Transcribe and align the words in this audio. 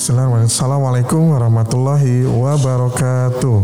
Assalamualaikum 0.00 1.36
warahmatullahi 1.36 2.24
wabarakatuh. 2.24 3.58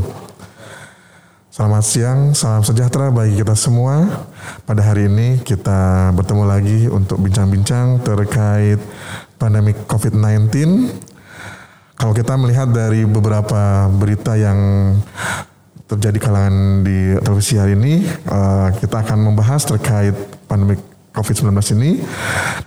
Selamat 1.49 1.81
siang, 1.81 2.37
salam 2.37 2.61
sejahtera 2.61 3.09
bagi 3.09 3.41
kita 3.41 3.57
semua. 3.57 4.05
Pada 4.69 4.85
hari 4.85 5.09
ini 5.09 5.41
kita 5.41 6.13
bertemu 6.13 6.45
lagi 6.45 6.93
untuk 6.93 7.25
bincang-bincang 7.25 8.05
terkait 8.05 8.77
pandemi 9.41 9.73
COVID-19. 9.89 10.53
Kalau 11.97 12.13
kita 12.13 12.37
melihat 12.37 12.69
dari 12.69 13.09
beberapa 13.09 13.89
berita 13.89 14.37
yang 14.37 14.93
terjadi 15.89 16.21
kalangan 16.21 16.85
di 16.85 17.17
televisi 17.17 17.57
hari 17.57 17.81
ini, 17.81 18.05
uh, 18.29 18.77
kita 18.77 19.09
akan 19.09 19.33
membahas 19.33 19.65
terkait 19.65 20.13
pandemi 20.45 20.77
COVID-19 21.17 21.57
ini 21.81 22.05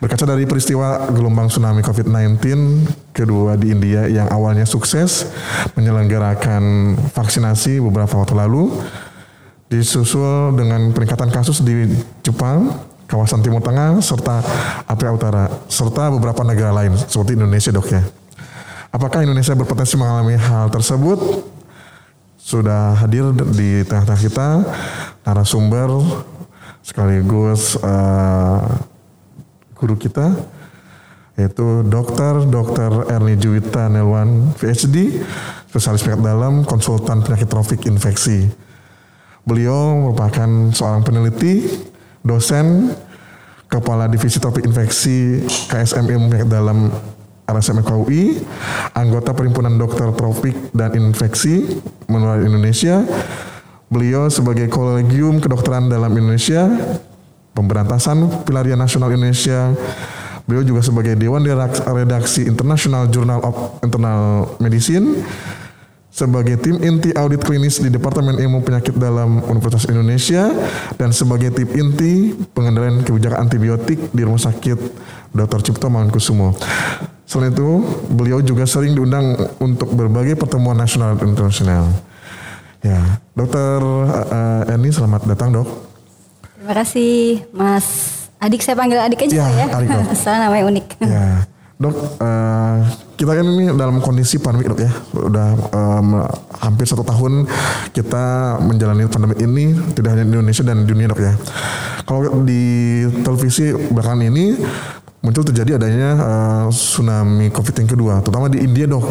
berkaca 0.02 0.26
dari 0.26 0.50
peristiwa 0.50 1.06
gelombang 1.14 1.54
tsunami 1.54 1.86
COVID-19 1.86 2.42
kedua 3.14 3.54
di 3.54 3.70
India 3.70 4.10
yang 4.10 4.26
awalnya 4.34 4.66
sukses 4.66 5.30
menyelenggarakan 5.78 6.98
vaksinasi 7.14 7.78
beberapa 7.78 8.18
waktu 8.18 8.34
lalu 8.34 8.74
disusul 9.70 10.58
dengan 10.58 10.90
peningkatan 10.98 11.30
kasus 11.30 11.62
di 11.62 11.86
Jepang, 12.26 12.74
kawasan 13.06 13.46
Timur 13.46 13.62
Tengah 13.62 14.02
serta 14.02 14.42
Afrika 14.90 15.14
Utara 15.14 15.46
serta 15.70 16.10
beberapa 16.10 16.42
negara 16.42 16.74
lain 16.74 16.98
seperti 16.98 17.38
Indonesia 17.38 17.70
dok 17.70 17.88
ya. 17.94 18.02
Apakah 18.90 19.22
Indonesia 19.22 19.54
berpotensi 19.54 19.94
mengalami 19.94 20.34
hal 20.34 20.74
tersebut? 20.74 21.22
Sudah 22.42 22.98
hadir 22.98 23.30
di 23.54 23.86
tengah-tengah 23.86 24.22
kita 24.26 24.50
narasumber 25.22 26.02
sekaligus 26.90 27.78
uh, 27.86 28.66
guru 29.78 29.94
kita 29.94 30.34
yaitu 31.40 31.88
Dr. 31.88 32.52
Dr. 32.52 33.08
Erni 33.16 33.40
Juwita 33.40 33.88
Nelwan 33.88 34.52
PhD, 34.60 35.24
spesialis 35.72 36.04
penyakit 36.04 36.20
dalam, 36.20 36.68
konsultan 36.68 37.24
penyakit 37.24 37.48
tropik 37.48 37.88
infeksi. 37.88 38.52
Beliau 39.48 40.04
merupakan 40.04 40.76
seorang 40.76 41.00
peneliti, 41.00 41.64
dosen, 42.28 42.92
kepala 43.72 44.12
divisi 44.12 44.36
tropik 44.44 44.68
infeksi 44.68 45.40
KSM 45.72 46.12
penyakit 46.28 46.52
dalam 46.52 46.92
RSM 47.48 47.88
KUI, 47.88 48.44
anggota 48.94 49.32
perhimpunan 49.32 49.80
dokter 49.80 50.12
tropik 50.14 50.76
dan 50.76 50.92
infeksi 50.94 51.80
menular 52.12 52.44
Indonesia, 52.44 53.08
Beliau 53.90 54.30
sebagai 54.30 54.70
kolegium 54.70 55.42
kedokteran 55.42 55.90
dalam 55.90 56.14
Indonesia, 56.14 56.70
pemberantasan 57.58 58.46
pelarian 58.46 58.78
nasional 58.78 59.10
Indonesia. 59.10 59.74
Beliau 60.46 60.62
juga 60.62 60.82
sebagai 60.86 61.18
dewan 61.18 61.42
redaksi 61.46 62.46
International 62.46 63.10
Journal 63.10 63.42
of 63.42 63.82
Internal 63.82 64.54
Medicine, 64.62 65.26
sebagai 66.10 66.58
tim 66.62 66.82
inti 66.82 67.14
audit 67.14 67.42
klinis 67.46 67.78
di 67.82 67.90
Departemen 67.94 68.38
Ilmu 68.38 68.66
Penyakit 68.66 68.98
dalam 68.98 69.46
Universitas 69.46 69.86
Indonesia 69.90 70.50
dan 70.98 71.14
sebagai 71.14 71.54
tim 71.54 71.70
inti 71.70 72.34
pengendalian 72.54 73.06
kebijakan 73.06 73.46
antibiotik 73.46 74.10
di 74.10 74.22
Rumah 74.26 74.42
Sakit 74.42 74.78
Dr. 75.34 75.66
Cipto 75.66 75.90
Mangunkusumo. 75.90 76.58
Selain 77.30 77.54
itu, 77.54 77.86
beliau 78.10 78.42
juga 78.42 78.66
sering 78.66 78.98
diundang 78.98 79.38
untuk 79.62 79.94
berbagai 79.94 80.34
pertemuan 80.34 80.78
nasional 80.78 81.14
dan 81.14 81.30
internasional. 81.30 82.09
Ya, 82.80 83.20
Dokter 83.36 83.84
uh, 83.84 84.72
Eni 84.72 84.88
selamat 84.88 85.28
datang 85.28 85.52
dok. 85.52 85.68
Terima 86.56 86.74
kasih 86.80 87.44
Mas 87.52 87.88
Adik 88.40 88.64
saya 88.64 88.80
panggil 88.80 88.96
adik 89.04 89.28
aja 89.28 89.36
ya. 89.36 89.48
ya. 89.52 89.66
Adik 89.76 89.92
dok. 89.92 90.16
Soalnya 90.20 90.48
namanya 90.48 90.64
unik. 90.72 90.86
Ya, 91.04 91.44
dok 91.76 91.96
uh, 92.24 92.80
kita 93.20 93.32
kan 93.36 93.44
ini 93.52 93.68
dalam 93.76 94.00
kondisi 94.00 94.40
pandemi 94.40 94.72
dok 94.72 94.80
ya, 94.80 94.92
udah 95.12 95.48
um, 95.76 96.24
hampir 96.64 96.88
satu 96.88 97.04
tahun 97.04 97.52
kita 97.92 98.56
menjalani 98.64 99.12
pandemi 99.12 99.36
ini 99.44 99.66
tidak 99.92 100.16
hanya 100.16 100.24
di 100.24 100.32
Indonesia 100.40 100.64
dan 100.64 100.76
di 100.84 100.88
dunia 100.88 101.12
dok 101.12 101.20
ya. 101.20 101.36
Kalau 102.08 102.48
di 102.48 102.64
televisi 103.28 103.76
bahkan 103.92 104.24
ini 104.24 104.56
muncul 105.20 105.44
terjadi 105.44 105.76
adanya 105.76 106.10
uh, 106.16 106.66
tsunami 106.72 107.52
COVID 107.52 107.76
yang 107.76 107.90
kedua, 107.92 108.14
terutama 108.24 108.48
di 108.48 108.64
India 108.64 108.88
dok. 108.88 109.04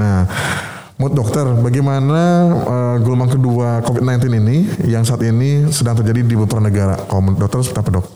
Nah, 0.00 0.24
Mood 1.00 1.16
dokter, 1.16 1.48
bagaimana 1.64 2.20
uh, 2.60 2.96
gelombang 3.00 3.32
kedua 3.32 3.80
COVID-19 3.88 4.36
ini 4.36 4.68
yang 4.84 5.00
saat 5.00 5.24
ini 5.24 5.64
sedang 5.72 5.96
terjadi 5.96 6.28
di 6.28 6.36
beberapa 6.36 6.60
negara? 6.60 6.92
Kalau 7.08 7.24
menurut 7.24 7.40
dokter 7.40 7.64
seperti 7.64 7.88
apa 7.88 7.90
dok? 7.96 8.06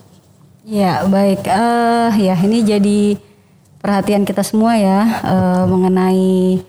Ya 0.69 1.01
baik, 1.09 1.49
uh, 1.49 2.13
ya 2.13 2.37
ini 2.45 2.61
jadi 2.61 3.17
perhatian 3.81 4.29
kita 4.29 4.45
semua 4.45 4.77
ya 4.77 5.01
uh, 5.01 5.65
mengenai 5.65 6.61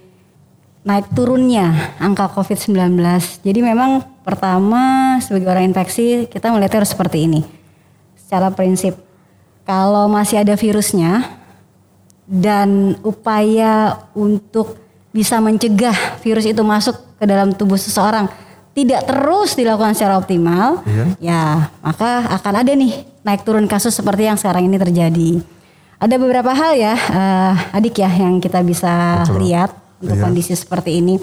naik 0.87 1.11
turunnya 1.11 1.99
angka 1.99 2.31
COVID-19. 2.31 2.95
Jadi 3.43 3.59
memang 3.59 3.99
pertama 4.23 5.19
sebagai 5.19 5.51
orang 5.51 5.67
infeksi 5.67 6.31
kita 6.31 6.47
melihatnya 6.47 6.79
harus 6.79 6.95
seperti 6.95 7.27
ini. 7.27 7.43
Secara 8.15 8.55
prinsip, 8.55 8.95
kalau 9.67 10.07
masih 10.07 10.47
ada 10.47 10.55
virusnya 10.55 11.27
dan 12.23 12.95
upaya 13.03 13.99
untuk 14.15 14.84
bisa 15.15 15.39
mencegah 15.39 16.19
virus 16.19 16.43
itu 16.43 16.59
masuk 16.59 16.99
ke 17.15 17.23
dalam 17.23 17.55
tubuh 17.55 17.79
seseorang 17.79 18.27
tidak 18.75 19.07
terus 19.07 19.55
dilakukan 19.55 19.95
secara 19.95 20.19
optimal, 20.19 20.83
iya. 20.83 21.05
ya 21.23 21.41
maka 21.79 22.27
akan 22.27 22.53
ada 22.59 22.75
nih 22.75 23.07
naik 23.23 23.47
turun 23.47 23.71
kasus 23.71 23.95
seperti 23.95 24.27
yang 24.27 24.35
sekarang 24.35 24.67
ini 24.67 24.75
terjadi. 24.75 25.39
Ada 25.95 26.19
beberapa 26.19 26.51
hal 26.51 26.75
ya, 26.75 26.91
uh, 26.91 27.55
adik 27.71 28.03
ya 28.03 28.11
yang 28.11 28.43
kita 28.43 28.59
bisa 28.67 29.23
Betul. 29.23 29.47
lihat 29.47 29.71
untuk 30.03 30.19
iya. 30.19 30.23
kondisi 30.27 30.53
seperti 30.59 30.99
ini. 30.99 31.15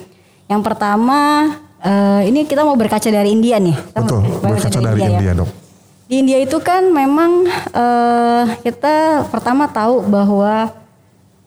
Yang 0.49 0.65
pertama, 0.65 1.53
uh, 1.85 2.25
ini 2.25 2.49
kita 2.49 2.65
mau 2.65 2.73
berkaca 2.73 3.13
dari 3.13 3.37
India 3.37 3.61
nih. 3.61 3.77
Kita 3.77 4.01
Betul, 4.01 4.21
berkaca 4.41 4.79
dari, 4.81 4.85
dari 4.89 4.97
India, 4.97 5.09
India 5.13 5.29
ya. 5.29 5.41
dok. 5.45 5.51
Di 6.09 6.15
India 6.25 6.39
itu 6.41 6.57
kan 6.65 6.89
memang 6.89 7.45
uh, 7.77 8.45
kita 8.65 9.29
pertama 9.29 9.69
tahu 9.69 10.09
bahwa 10.09 10.73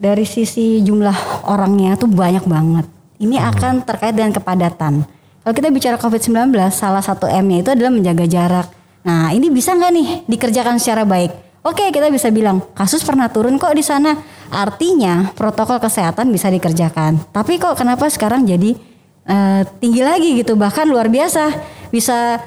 dari 0.05 0.25
sisi 0.29 0.85
jumlah 0.85 1.49
orangnya 1.49 1.97
tuh 1.97 2.05
banyak 2.05 2.45
banget. 2.45 2.85
Ini 3.17 3.41
hmm. 3.41 3.49
akan 3.57 3.73
terkait 3.81 4.13
dengan 4.13 4.29
kepadatan. 4.37 5.01
Kalau 5.41 5.53
kita 5.53 5.69
bicara 5.73 5.97
COVID-19, 5.97 6.53
salah 6.69 7.01
satu 7.01 7.25
M-nya 7.25 7.65
itu 7.65 7.69
adalah 7.73 7.89
menjaga 7.93 8.25
jarak. 8.29 8.67
Nah, 9.05 9.33
ini 9.33 9.49
bisa 9.49 9.73
nggak 9.73 9.91
nih 9.93 10.07
dikerjakan 10.29 10.77
secara 10.81 11.05
baik? 11.05 11.33
Oke, 11.65 11.89
kita 11.89 12.13
bisa 12.13 12.29
bilang 12.29 12.61
kasus 12.77 13.01
pernah 13.01 13.29
turun 13.29 13.57
kok 13.57 13.73
di 13.73 13.81
sana. 13.81 14.13
Artinya 14.53 15.33
protokol 15.33 15.81
kesehatan 15.81 16.29
bisa 16.29 16.49
dikerjakan. 16.49 17.33
Tapi 17.33 17.57
kok 17.57 17.77
kenapa 17.77 18.05
sekarang 18.09 18.45
jadi 18.45 18.77
uh, 19.25 19.65
tinggi 19.81 20.01
lagi 20.05 20.29
gitu? 20.37 20.53
Bahkan 20.53 20.85
luar 20.85 21.09
biasa. 21.09 21.49
Bisa 21.89 22.41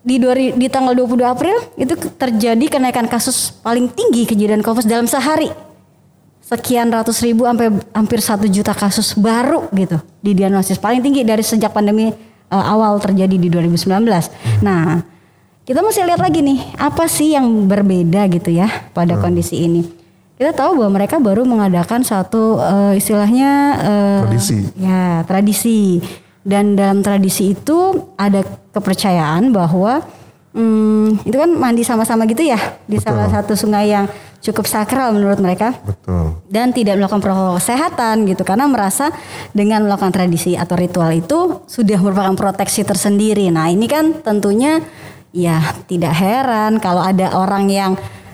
di, 0.00 0.16
dua, 0.16 0.36
di 0.36 0.68
tanggal 0.72 0.96
22 0.96 1.24
April 1.24 1.56
itu 1.76 1.92
terjadi 2.16 2.64
kenaikan 2.68 3.08
kasus 3.08 3.52
paling 3.60 3.88
tinggi 3.92 4.28
kejadian 4.28 4.64
COVID 4.64 4.88
dalam 4.88 5.08
sehari 5.08 5.71
sekian 6.52 6.92
ratus 6.92 7.24
ribu 7.24 7.48
sampai 7.48 7.72
hampir 7.96 8.20
satu 8.20 8.44
juta 8.44 8.76
kasus 8.76 9.16
baru 9.16 9.72
gitu 9.72 9.96
di 10.20 10.36
diagnosis 10.36 10.76
paling 10.76 11.00
tinggi 11.00 11.24
dari 11.24 11.40
sejak 11.40 11.72
pandemi 11.72 12.12
uh, 12.52 12.64
awal 12.68 13.00
terjadi 13.00 13.40
di 13.40 13.48
2019. 13.48 14.04
Nah, 14.60 15.00
kita 15.64 15.80
mesti 15.80 16.04
lihat 16.04 16.20
lagi 16.20 16.44
nih 16.44 16.60
apa 16.76 17.08
sih 17.08 17.32
yang 17.32 17.48
berbeda 17.64 18.28
gitu 18.28 18.52
ya 18.52 18.68
pada 18.92 19.16
hmm. 19.16 19.22
kondisi 19.24 19.64
ini. 19.64 19.82
Kita 20.36 20.52
tahu 20.52 20.84
bahwa 20.84 21.00
mereka 21.00 21.16
baru 21.16 21.48
mengadakan 21.48 22.04
satu 22.04 22.60
uh, 22.60 22.92
istilahnya 22.92 23.50
uh, 23.80 24.20
tradisi. 24.28 24.58
Ya, 24.76 25.24
tradisi. 25.24 25.80
Dan 26.42 26.74
dalam 26.74 27.00
tradisi 27.06 27.54
itu 27.54 28.10
ada 28.18 28.42
kepercayaan 28.74 29.54
bahwa 29.54 30.02
hmm, 30.52 31.22
itu 31.24 31.36
kan 31.38 31.50
mandi 31.54 31.86
sama-sama 31.86 32.26
gitu 32.26 32.42
ya 32.42 32.58
di 32.84 32.98
Betul. 32.98 33.14
salah 33.14 33.28
satu 33.30 33.54
sungai 33.54 33.94
yang 33.94 34.10
cukup 34.42 34.66
sakral 34.66 35.14
menurut 35.14 35.38
mereka. 35.38 35.78
Betul. 35.86 36.42
Dan 36.50 36.74
tidak 36.74 36.98
melakukan 36.98 37.22
protokol 37.22 37.56
kesehatan 37.62 38.26
gitu 38.26 38.42
karena 38.42 38.66
merasa 38.66 39.14
dengan 39.54 39.86
melakukan 39.86 40.10
tradisi 40.10 40.58
atau 40.58 40.74
ritual 40.74 41.14
itu 41.14 41.62
sudah 41.70 41.96
merupakan 42.02 42.34
proteksi 42.34 42.82
tersendiri. 42.82 43.48
Nah, 43.54 43.70
ini 43.70 43.86
kan 43.86 44.20
tentunya 44.20 44.82
ya 45.32 45.62
tidak 45.88 46.12
heran 46.12 46.76
kalau 46.82 47.00
ada 47.00 47.32
orang 47.38 47.70
yang 47.70 47.92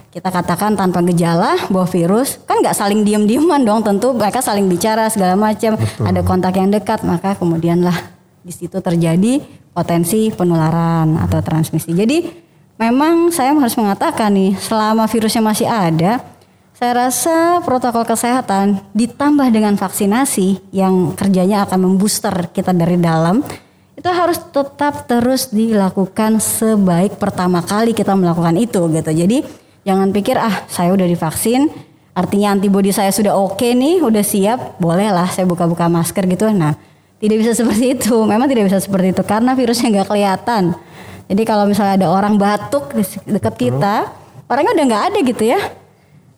kita 0.08 0.34
katakan 0.34 0.74
tanpa 0.74 1.04
gejala 1.04 1.54
bawa 1.70 1.86
virus 1.86 2.42
kan 2.42 2.58
nggak 2.58 2.74
saling 2.74 3.06
diem-dieman 3.06 3.62
dong 3.62 3.86
tentu 3.86 4.10
mereka 4.16 4.42
saling 4.42 4.66
bicara 4.66 5.06
segala 5.12 5.38
macam 5.38 5.78
ada 5.78 6.20
kontak 6.26 6.58
yang 6.58 6.74
dekat 6.74 7.06
maka 7.06 7.38
kemudianlah 7.38 7.94
di 8.42 8.50
situ 8.50 8.82
terjadi 8.82 9.38
potensi 9.70 10.32
penularan 10.34 11.22
atau 11.22 11.38
transmisi 11.38 11.94
jadi 11.94 12.47
memang 12.78 13.34
saya 13.34 13.52
harus 13.52 13.74
mengatakan 13.74 14.30
nih, 14.32 14.54
selama 14.56 15.04
virusnya 15.10 15.42
masih 15.42 15.66
ada, 15.66 16.22
saya 16.78 16.92
rasa 16.94 17.58
protokol 17.66 18.06
kesehatan 18.06 18.78
ditambah 18.94 19.50
dengan 19.50 19.74
vaksinasi 19.74 20.70
yang 20.70 21.12
kerjanya 21.18 21.66
akan 21.66 21.90
membooster 21.90 22.54
kita 22.54 22.70
dari 22.70 22.94
dalam, 22.96 23.42
itu 23.98 24.06
harus 24.06 24.38
tetap 24.54 25.10
terus 25.10 25.50
dilakukan 25.50 26.38
sebaik 26.38 27.18
pertama 27.18 27.66
kali 27.66 27.90
kita 27.90 28.14
melakukan 28.14 28.54
itu 28.54 28.86
gitu. 28.94 29.10
Jadi 29.10 29.42
jangan 29.82 30.14
pikir 30.14 30.38
ah 30.38 30.62
saya 30.70 30.94
udah 30.94 31.02
divaksin 31.02 31.66
artinya 32.14 32.54
antibodi 32.54 32.94
saya 32.94 33.10
sudah 33.10 33.34
oke 33.34 33.66
nih, 33.66 33.98
udah 33.98 34.22
siap, 34.22 34.78
bolehlah 34.78 35.26
saya 35.34 35.50
buka-buka 35.50 35.90
masker 35.90 36.30
gitu. 36.30 36.46
Nah, 36.54 36.78
tidak 37.18 37.42
bisa 37.42 37.58
seperti 37.58 37.98
itu. 37.98 38.14
Memang 38.22 38.46
tidak 38.46 38.70
bisa 38.70 38.78
seperti 38.78 39.18
itu 39.18 39.22
karena 39.26 39.58
virusnya 39.58 39.98
nggak 39.98 40.08
kelihatan. 40.10 40.78
Jadi 41.28 41.42
kalau 41.44 41.68
misalnya 41.68 42.00
ada 42.00 42.08
orang 42.08 42.40
batuk 42.40 42.96
di 42.96 43.04
dekat 43.28 43.54
kita, 43.60 44.08
orangnya 44.48 44.72
udah 44.80 44.84
nggak 44.88 45.04
ada 45.12 45.18
gitu 45.20 45.44
ya. 45.44 45.60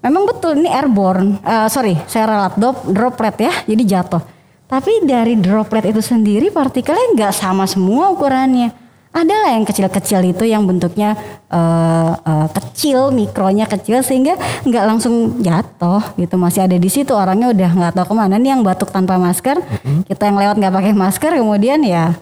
Memang 0.03 0.27
betul 0.27 0.59
ini 0.59 0.67
airborne, 0.67 1.39
uh, 1.45 1.69
sorry, 1.71 1.95
saya 2.11 2.27
relat 2.27 2.57
droplet 2.89 3.37
ya, 3.39 3.53
jadi 3.69 3.83
jatuh. 3.87 4.23
Tapi 4.67 5.07
dari 5.07 5.39
droplet 5.39 5.91
itu 5.91 6.03
sendiri 6.03 6.51
partikelnya 6.51 7.15
nggak 7.15 7.33
sama 7.37 7.69
semua 7.71 8.11
ukurannya. 8.11 8.75
Ada 9.11 9.35
lah 9.35 9.51
yang 9.59 9.67
kecil-kecil 9.67 10.23
itu 10.31 10.47
yang 10.47 10.63
bentuknya 10.63 11.19
uh, 11.51 12.15
uh, 12.23 12.47
kecil, 12.55 13.11
mikronya 13.11 13.67
kecil 13.67 14.07
sehingga 14.07 14.39
nggak 14.63 14.85
langsung 14.87 15.43
jatuh 15.43 16.15
gitu. 16.15 16.39
Masih 16.39 16.71
ada 16.71 16.79
di 16.79 16.87
situ 16.87 17.11
orangnya 17.11 17.51
udah 17.51 17.71
nggak 17.75 17.93
tahu 17.99 18.07
ke 18.11 18.15
mana 18.15 18.39
nih 18.39 18.55
yang 18.55 18.63
batuk 18.63 18.95
tanpa 18.95 19.19
masker. 19.19 19.59
Mm-hmm. 19.59 20.01
Kita 20.07 20.23
yang 20.31 20.39
lewat 20.39 20.57
nggak 20.63 20.75
pakai 20.79 20.93
masker 20.95 21.33
kemudian 21.43 21.83
ya 21.83 22.15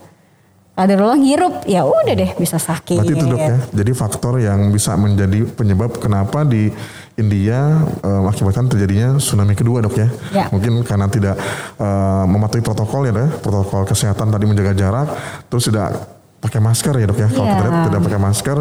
ada 0.78 0.94
lo 0.94 1.10
ngirup 1.19 1.66
ya 1.66 1.82
udah 1.82 2.14
deh 2.14 2.30
bisa 2.38 2.54
sakit. 2.54 3.02
Berarti 3.02 3.14
itu 3.19 3.26
dok 3.26 3.42
ya. 3.42 3.58
Jadi 3.75 3.92
faktor 3.98 4.38
yang 4.38 4.70
bisa 4.70 4.94
menjadi 4.94 5.42
penyebab 5.42 5.98
kenapa 5.98 6.46
di 6.46 6.70
India 7.19 7.82
uh, 7.82 8.22
mengakibatkan 8.22 8.70
terjadinya 8.70 9.19
tsunami 9.19 9.58
kedua 9.58 9.82
dok 9.82 9.98
ya. 9.98 10.08
ya. 10.30 10.46
Mungkin 10.54 10.86
karena 10.86 11.10
tidak 11.10 11.34
uh, 11.82 12.22
mematuhi 12.30 12.62
protokol 12.62 13.10
ya 13.10 13.12
dok, 13.12 13.42
protokol 13.42 13.82
kesehatan 13.90 14.30
tadi 14.30 14.46
menjaga 14.46 14.70
jarak, 14.78 15.08
terus 15.50 15.66
tidak 15.66 16.14
pakai 16.38 16.62
masker 16.62 16.94
ya 17.02 17.06
dok 17.10 17.19
ya 17.19 17.28
kalau 17.34 17.46
yeah. 17.50 17.54
kita 17.58 17.62
lihat 17.66 17.78
tidak 17.90 18.00
pakai 18.06 18.20
masker 18.22 18.56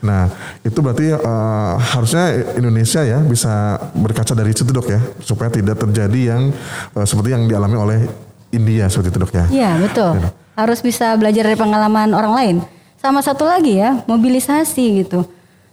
nah 0.00 0.22
itu 0.64 0.78
berarti 0.80 1.12
uh, 1.12 1.76
harusnya 1.76 2.56
Indonesia 2.56 3.04
ya 3.04 3.20
bisa 3.20 3.76
berkaca 3.92 4.32
dari 4.32 4.56
situ 4.56 4.72
dok 4.72 4.88
ya 4.88 5.00
supaya 5.20 5.52
tidak 5.52 5.76
terjadi 5.76 6.20
yang 6.32 6.48
uh, 6.96 7.04
seperti 7.04 7.36
yang 7.36 7.44
dialami 7.44 7.76
oleh 7.76 8.00
India 8.48 8.88
seperti 8.88 9.12
itu 9.12 9.18
dok 9.20 9.32
ya 9.36 9.44
iya 9.52 9.70
betul 9.76 10.16
ya, 10.16 10.32
harus 10.58 10.82
bisa 10.82 11.14
belajar 11.14 11.46
dari 11.46 11.54
pengalaman 11.54 12.10
orang 12.10 12.34
lain 12.34 12.56
sama 12.98 13.22
satu 13.22 13.46
lagi 13.46 13.78
ya 13.78 14.02
mobilisasi 14.10 15.06
gitu 15.06 15.22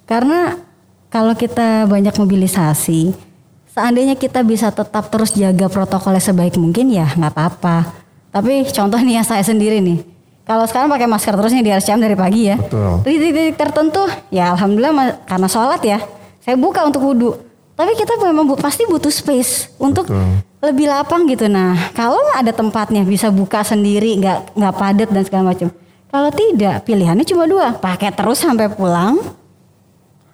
karena 0.05 0.61
kalau 1.09 1.33
kita 1.33 1.89
banyak 1.89 2.13
mobilisasi 2.13 3.09
seandainya 3.73 4.13
kita 4.13 4.45
bisa 4.45 4.69
tetap 4.69 5.09
terus 5.09 5.33
jaga 5.33 5.65
protokolnya 5.65 6.21
sebaik 6.21 6.61
mungkin 6.61 6.93
ya 6.93 7.09
nggak 7.17 7.33
apa-apa 7.33 7.89
tapi 8.29 8.69
contoh 8.69 9.01
nih 9.01 9.17
ya 9.17 9.23
saya 9.25 9.41
sendiri 9.41 9.81
nih 9.81 10.15
kalau 10.45 10.69
sekarang 10.69 10.93
pakai 10.93 11.09
masker 11.09 11.33
terus 11.33 11.51
nih 11.57 11.65
di 11.65 11.71
RCM 11.73 11.99
dari 12.05 12.13
pagi 12.13 12.41
ya. 12.45 12.55
Betul. 12.61 13.01
Di 13.01 13.17
titik 13.17 13.57
tertentu 13.57 14.05
ya 14.29 14.53
alhamdulillah 14.53 15.25
karena 15.25 15.49
sholat 15.49 15.81
ya. 15.81 15.97
Saya 16.45 16.53
buka 16.53 16.85
untuk 16.85 17.01
wudhu. 17.01 17.33
Tapi 17.75 17.91
kita 17.99 18.15
memang 18.23 18.55
pasti 18.55 18.87
butuh 18.87 19.11
space 19.11 19.75
untuk 19.75 20.07
Betul. 20.07 20.39
lebih 20.63 20.87
lapang 20.87 21.27
gitu. 21.27 21.51
Nah 21.51 21.91
kalau 21.91 22.19
ada 22.31 22.55
tempatnya 22.55 23.03
bisa 23.03 23.27
buka 23.27 23.67
sendiri, 23.67 24.15
nggak 24.15 24.55
nggak 24.55 24.73
padat 24.79 25.09
dan 25.11 25.23
segala 25.27 25.43
macam. 25.51 25.67
Kalau 26.07 26.31
tidak 26.31 26.87
pilihannya 26.87 27.27
cuma 27.27 27.43
dua, 27.43 27.75
pakai 27.75 28.15
terus 28.15 28.39
sampai 28.39 28.71
pulang. 28.71 29.19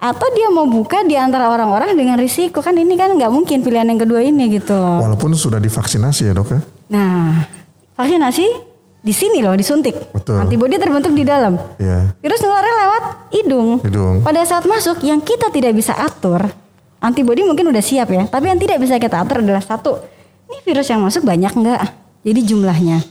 Atau 0.01 0.29
dia 0.33 0.49
mau 0.49 0.65
buka 0.65 1.05
di 1.05 1.13
antara 1.13 1.49
orang-orang 1.49 1.93
dengan 1.93 2.17
risiko 2.17 2.61
kan 2.61 2.73
ini 2.73 2.97
kan 2.97 3.13
nggak 3.13 3.29
mungkin 3.29 3.61
pilihan 3.61 3.85
yang 3.85 4.01
kedua 4.01 4.21
ini 4.21 4.49
gitu 4.61 4.73
loh. 4.73 5.01
Walaupun 5.01 5.33
sudah 5.33 5.57
divaksinasi 5.61 6.29
ya 6.29 6.33
dok 6.37 6.49
ya. 6.53 6.61
Nah 6.93 7.45
vaksinasi 7.97 8.45
di 9.01 9.13
sini 9.13 9.41
loh 9.41 9.57
disuntik. 9.57 9.97
Betul. 10.13 10.37
Antibodi 10.37 10.77
terbentuk 10.77 11.13
di 11.13 11.25
dalam. 11.25 11.57
Iya. 11.81 12.13
Virus 12.21 12.41
nularnya 12.45 12.75
lewat 12.85 13.03
hidung. 13.33 13.69
Hidung. 13.81 14.15
Pada 14.21 14.41
saat 14.45 14.65
masuk 14.69 15.01
yang 15.01 15.21
kita 15.21 15.49
tidak 15.49 15.73
bisa 15.73 15.97
atur, 15.97 16.49
antibodi 17.01 17.41
mungkin 17.41 17.67
udah 17.73 17.83
siap 17.83 18.13
ya, 18.13 18.29
tapi 18.29 18.53
yang 18.53 18.61
tidak 18.61 18.77
bisa 18.79 19.01
kita 19.01 19.25
atur 19.25 19.41
adalah 19.41 19.59
satu, 19.59 19.99
ini 20.47 20.61
virus 20.61 20.87
yang 20.87 21.01
masuk 21.01 21.25
banyak 21.25 21.51
nggak? 21.51 21.81
Jadi 22.21 22.39
jumlahnya. 22.45 23.01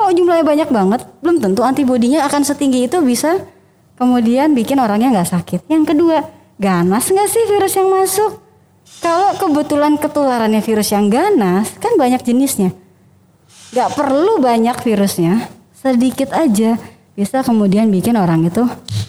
Oh 0.00 0.10
jumlahnya 0.10 0.42
banyak 0.42 0.68
banget, 0.72 1.00
belum 1.20 1.38
tentu 1.38 1.60
antibodinya 1.62 2.24
akan 2.26 2.42
setinggi 2.42 2.88
itu 2.88 2.98
bisa 3.04 3.44
kemudian 3.94 4.56
bikin 4.56 4.80
orangnya 4.80 5.20
nggak 5.20 5.30
sakit. 5.30 5.60
Yang 5.68 5.94
kedua, 5.94 6.24
ganas 6.58 7.06
nggak 7.06 7.28
sih 7.28 7.44
virus 7.46 7.76
yang 7.76 7.92
masuk? 7.92 8.32
Kalau 9.04 9.36
kebetulan 9.36 10.00
ketularannya 10.00 10.64
virus 10.64 10.90
yang 10.90 11.12
ganas, 11.12 11.76
kan 11.76 11.94
banyak 12.00 12.24
jenisnya 12.24 12.72
Gak 13.74 13.98
perlu 13.98 14.38
banyak 14.38 14.86
virusnya, 14.86 15.50
sedikit 15.74 16.30
aja 16.30 16.78
bisa 17.18 17.42
kemudian 17.42 17.90
bikin 17.90 18.14
orang 18.14 18.46
itu 18.46 18.62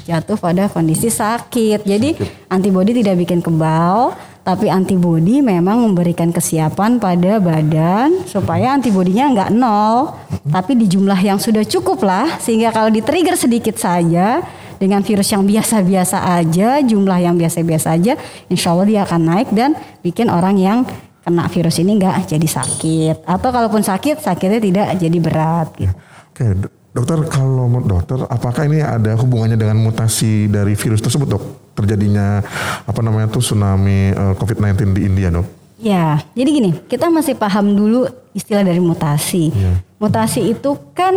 jatuh 0.05 0.37
pada 0.37 0.69
kondisi 0.69 1.09
sakit. 1.09 1.81
Jadi 1.83 2.15
antibodi 2.47 2.93
tidak 2.93 3.25
bikin 3.25 3.41
kebal, 3.41 4.13
tapi 4.45 4.69
antibodi 4.69 5.41
memang 5.41 5.81
memberikan 5.81 6.29
kesiapan 6.29 7.01
pada 7.01 7.41
badan 7.41 8.23
supaya 8.29 8.77
antibodinya 8.77 9.33
nggak 9.33 9.51
nol, 9.57 10.13
tapi 10.53 10.77
di 10.77 10.85
jumlah 10.85 11.17
yang 11.17 11.41
sudah 11.41 11.65
cukup 11.65 12.05
lah 12.05 12.37
sehingga 12.37 12.69
kalau 12.69 12.93
di 12.93 13.01
trigger 13.01 13.33
sedikit 13.33 13.75
saja 13.81 14.45
dengan 14.77 15.01
virus 15.01 15.33
yang 15.33 15.41
biasa-biasa 15.41 16.37
aja, 16.37 16.77
jumlah 16.85 17.17
yang 17.25 17.35
biasa-biasa 17.35 17.97
aja, 17.97 18.13
insya 18.45 18.77
Allah 18.77 18.85
dia 18.85 19.01
akan 19.01 19.21
naik 19.25 19.49
dan 19.49 19.73
bikin 20.05 20.29
orang 20.29 20.61
yang 20.61 20.85
kena 21.25 21.49
virus 21.49 21.81
ini 21.81 21.97
nggak 21.97 22.29
jadi 22.29 22.45
sakit 22.45 23.25
atau 23.25 23.49
kalaupun 23.49 23.81
sakit 23.81 24.21
sakitnya 24.21 24.61
tidak 24.61 24.87
jadi 25.01 25.17
berat 25.17 25.73
gitu. 25.73 25.93
Oke, 26.29 26.69
dokter 26.95 27.19
kalau 27.27 27.67
dokter 27.83 28.23
apakah 28.31 28.63
ini 28.71 28.79
ada 28.79 29.19
hubungannya 29.19 29.59
dengan 29.59 29.75
mutasi 29.75 30.47
dari 30.47 30.79
virus 30.79 31.03
tersebut 31.03 31.27
dok? 31.27 31.43
Terjadinya 31.75 32.39
apa 32.87 32.99
namanya 33.03 33.27
tuh 33.35 33.43
tsunami 33.43 34.15
uh, 34.15 34.31
eh, 34.31 34.33
COVID-19 34.39 34.95
di 34.95 35.01
India 35.03 35.27
dok? 35.27 35.43
Ya, 35.75 36.23
jadi 36.31 36.49
gini, 36.55 36.71
kita 36.87 37.11
masih 37.11 37.35
paham 37.35 37.75
dulu 37.75 38.07
istilah 38.31 38.63
dari 38.63 38.79
mutasi. 38.79 39.51
Ya. 39.51 39.83
Mutasi 39.99 40.55
itu 40.55 40.79
kan 40.95 41.11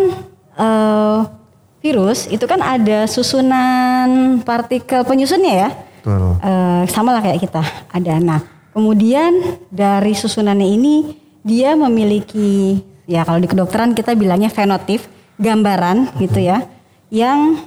uh, 0.58 1.30
virus 1.78 2.26
itu 2.26 2.42
kan 2.42 2.58
ada 2.58 3.06
susunan 3.06 4.42
partikel 4.42 5.06
penyusunnya 5.06 5.54
ya. 5.54 5.70
Betul. 6.02 6.42
Uh, 6.42 6.82
sama 6.90 7.14
lah 7.14 7.22
kayak 7.22 7.38
kita 7.38 7.62
ada. 7.94 8.19
Nah, 8.19 8.42
Kemudian 8.78 9.58
dari 9.74 10.14
susunannya 10.14 10.69
ini 10.70 11.10
dia 11.42 11.74
memiliki 11.74 12.78
ya 13.10 13.26
kalau 13.26 13.42
di 13.42 13.50
kedokteran 13.50 13.90
kita 13.90 14.14
bilangnya 14.14 14.54
fenotip, 14.54 15.02
gambaran 15.38 16.19
gitu 16.19 16.43
ya, 16.43 16.67
yang 17.08 17.62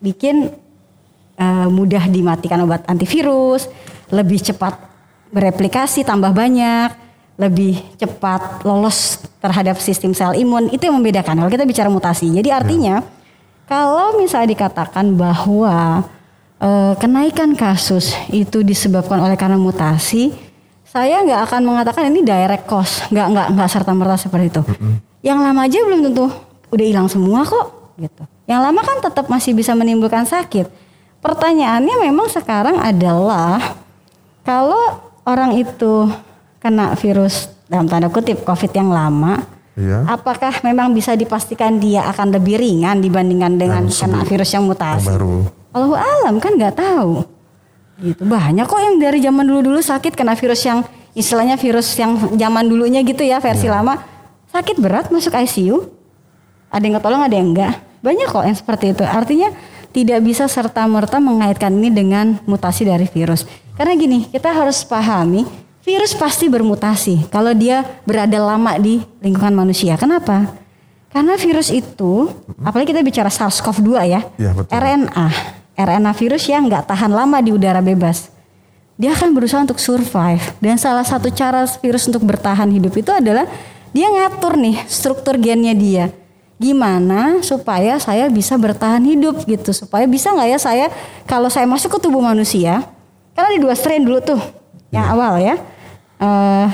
bikin 0.00 0.50
uh, 1.36 1.68
mudah 1.68 2.08
dimatikan 2.08 2.64
obat 2.64 2.82
antivirus, 2.88 3.68
lebih 4.10 4.40
cepat 4.40 4.76
bereplikasi 5.30 6.02
tambah 6.02 6.34
banyak, 6.34 6.90
lebih 7.40 7.80
cepat 7.96 8.64
lolos 8.66 9.22
terhadap 9.38 9.78
sistem 9.78 10.12
sel 10.12 10.36
imun. 10.36 10.68
Itu 10.68 10.90
yang 10.90 10.98
membedakan 11.00 11.40
kalau 11.40 11.50
kita 11.52 11.64
bicara 11.64 11.88
mutasi. 11.88 12.28
Jadi 12.28 12.48
artinya 12.52 13.00
ya. 13.00 13.06
kalau 13.64 14.18
misalnya 14.18 14.52
dikatakan 14.52 15.14
bahwa 15.14 16.04
uh, 16.60 16.92
kenaikan 17.00 17.56
kasus 17.56 18.16
itu 18.28 18.60
disebabkan 18.60 19.22
oleh 19.22 19.38
karena 19.38 19.56
mutasi, 19.56 20.36
saya 20.84 21.22
nggak 21.22 21.40
akan 21.46 21.60
mengatakan 21.62 22.10
ini 22.10 22.26
direct 22.26 22.66
cost, 22.66 23.06
nggak 23.14 23.26
nggak 23.30 23.46
nggak 23.54 23.68
serta 23.70 23.92
merta 23.94 24.18
seperti 24.18 24.50
itu. 24.50 24.62
Mm-hmm. 24.66 24.94
Yang 25.20 25.38
lama 25.38 25.60
aja 25.68 25.78
belum 25.84 26.00
tentu 26.10 26.26
udah 26.70 26.86
hilang 26.86 27.08
semua 27.10 27.44
kok, 27.44 27.94
gitu. 27.98 28.22
Yang 28.50 28.60
lama 28.66 28.80
kan 28.82 28.98
tetap 29.02 29.26
masih 29.30 29.54
bisa 29.54 29.76
menimbulkan 29.76 30.26
sakit. 30.26 30.66
Pertanyaannya 31.20 32.10
memang 32.10 32.32
sekarang 32.32 32.80
adalah 32.80 33.76
kalau 34.40 34.98
orang 35.28 35.52
itu 35.60 36.08
kena 36.58 36.96
virus 36.96 37.52
dalam 37.68 37.86
tanda 37.86 38.08
kutip 38.08 38.42
COVID 38.42 38.72
yang 38.72 38.90
lama, 38.90 39.44
iya. 39.76 40.02
apakah 40.08 40.64
memang 40.64 40.90
bisa 40.96 41.12
dipastikan 41.14 41.76
dia 41.76 42.08
akan 42.08 42.34
lebih 42.34 42.56
ringan 42.56 42.98
dibandingkan 42.98 43.54
dengan 43.60 43.84
kena 43.86 44.24
virus 44.24 44.50
yang 44.56 44.64
mutasi? 44.64 45.06
Yang 45.06 45.12
baru. 45.14 45.36
Alam 45.94 46.34
kan 46.42 46.52
nggak 46.56 46.74
tahu. 46.74 47.22
Gitu 48.00 48.24
banyak 48.24 48.64
kok 48.64 48.80
yang 48.80 48.96
dari 48.96 49.20
zaman 49.20 49.44
dulu-dulu 49.44 49.78
sakit 49.84 50.16
kena 50.16 50.32
virus 50.32 50.64
yang 50.64 50.80
istilahnya 51.12 51.60
virus 51.60 51.92
yang 52.00 52.16
zaman 52.32 52.64
dulunya 52.64 53.04
gitu 53.04 53.20
ya 53.20 53.44
versi 53.44 53.68
ya. 53.68 53.76
lama 53.76 54.00
sakit 54.50 54.80
berat 54.80 55.12
masuk 55.12 55.36
ICU. 55.36 55.99
Ada 56.70 56.82
yang 56.86 56.96
ketolong 57.02 57.22
ada 57.26 57.34
yang 57.34 57.48
enggak. 57.52 57.74
Banyak 58.00 58.28
kok 58.30 58.44
yang 58.46 58.56
seperti 58.56 58.84
itu. 58.96 59.04
Artinya 59.04 59.52
tidak 59.90 60.22
bisa 60.22 60.46
serta 60.46 60.86
merta 60.86 61.18
mengaitkan 61.18 61.74
ini 61.74 61.90
dengan 61.90 62.38
mutasi 62.46 62.86
dari 62.86 63.10
virus. 63.10 63.44
Karena 63.74 63.98
gini, 63.98 64.30
kita 64.30 64.54
harus 64.54 64.86
pahami 64.86 65.44
virus 65.82 66.14
pasti 66.14 66.46
bermutasi 66.46 67.32
kalau 67.32 67.50
dia 67.56 67.82
berada 68.06 68.38
lama 68.38 68.78
di 68.78 69.02
lingkungan 69.18 69.52
manusia. 69.52 69.98
Kenapa? 69.98 70.46
Karena 71.10 71.34
virus 71.34 71.74
itu, 71.74 72.30
apalagi 72.62 72.94
kita 72.94 73.02
bicara 73.02 73.26
SARS-CoV-2 73.26 73.90
ya, 74.06 74.20
ya 74.38 74.50
betul. 74.54 74.70
RNA 74.70 75.58
RNA 75.80 76.12
virus 76.12 76.44
yang 76.44 76.68
nggak 76.68 76.92
tahan 76.92 77.08
lama 77.08 77.40
di 77.40 77.50
udara 77.56 77.80
bebas. 77.80 78.28
Dia 79.00 79.16
akan 79.16 79.32
berusaha 79.32 79.64
untuk 79.64 79.80
survive. 79.80 80.44
Dan 80.60 80.76
salah 80.76 81.06
satu 81.08 81.32
cara 81.32 81.64
virus 81.80 82.04
untuk 82.04 82.20
bertahan 82.28 82.68
hidup 82.68 82.92
itu 83.00 83.08
adalah 83.08 83.48
dia 83.96 84.06
ngatur 84.12 84.60
nih 84.60 84.76
struktur 84.84 85.40
gennya 85.40 85.72
dia. 85.72 86.12
Gimana 86.60 87.40
supaya 87.40 87.96
saya 87.96 88.28
bisa 88.28 88.60
bertahan 88.60 89.00
hidup 89.00 89.48
gitu. 89.48 89.72
Supaya 89.72 90.04
bisa 90.04 90.28
nggak 90.28 90.48
ya 90.52 90.58
saya 90.60 90.86
kalau 91.24 91.48
saya 91.48 91.64
masuk 91.64 91.96
ke 91.96 91.98
tubuh 92.04 92.20
manusia. 92.20 92.84
Karena 93.32 93.56
di 93.56 93.60
dua 93.64 93.72
strain 93.72 94.04
dulu 94.04 94.20
tuh 94.20 94.40
yang 94.92 95.08
hmm. 95.08 95.14
awal 95.16 95.34
ya. 95.40 95.56
eh, 96.20 96.68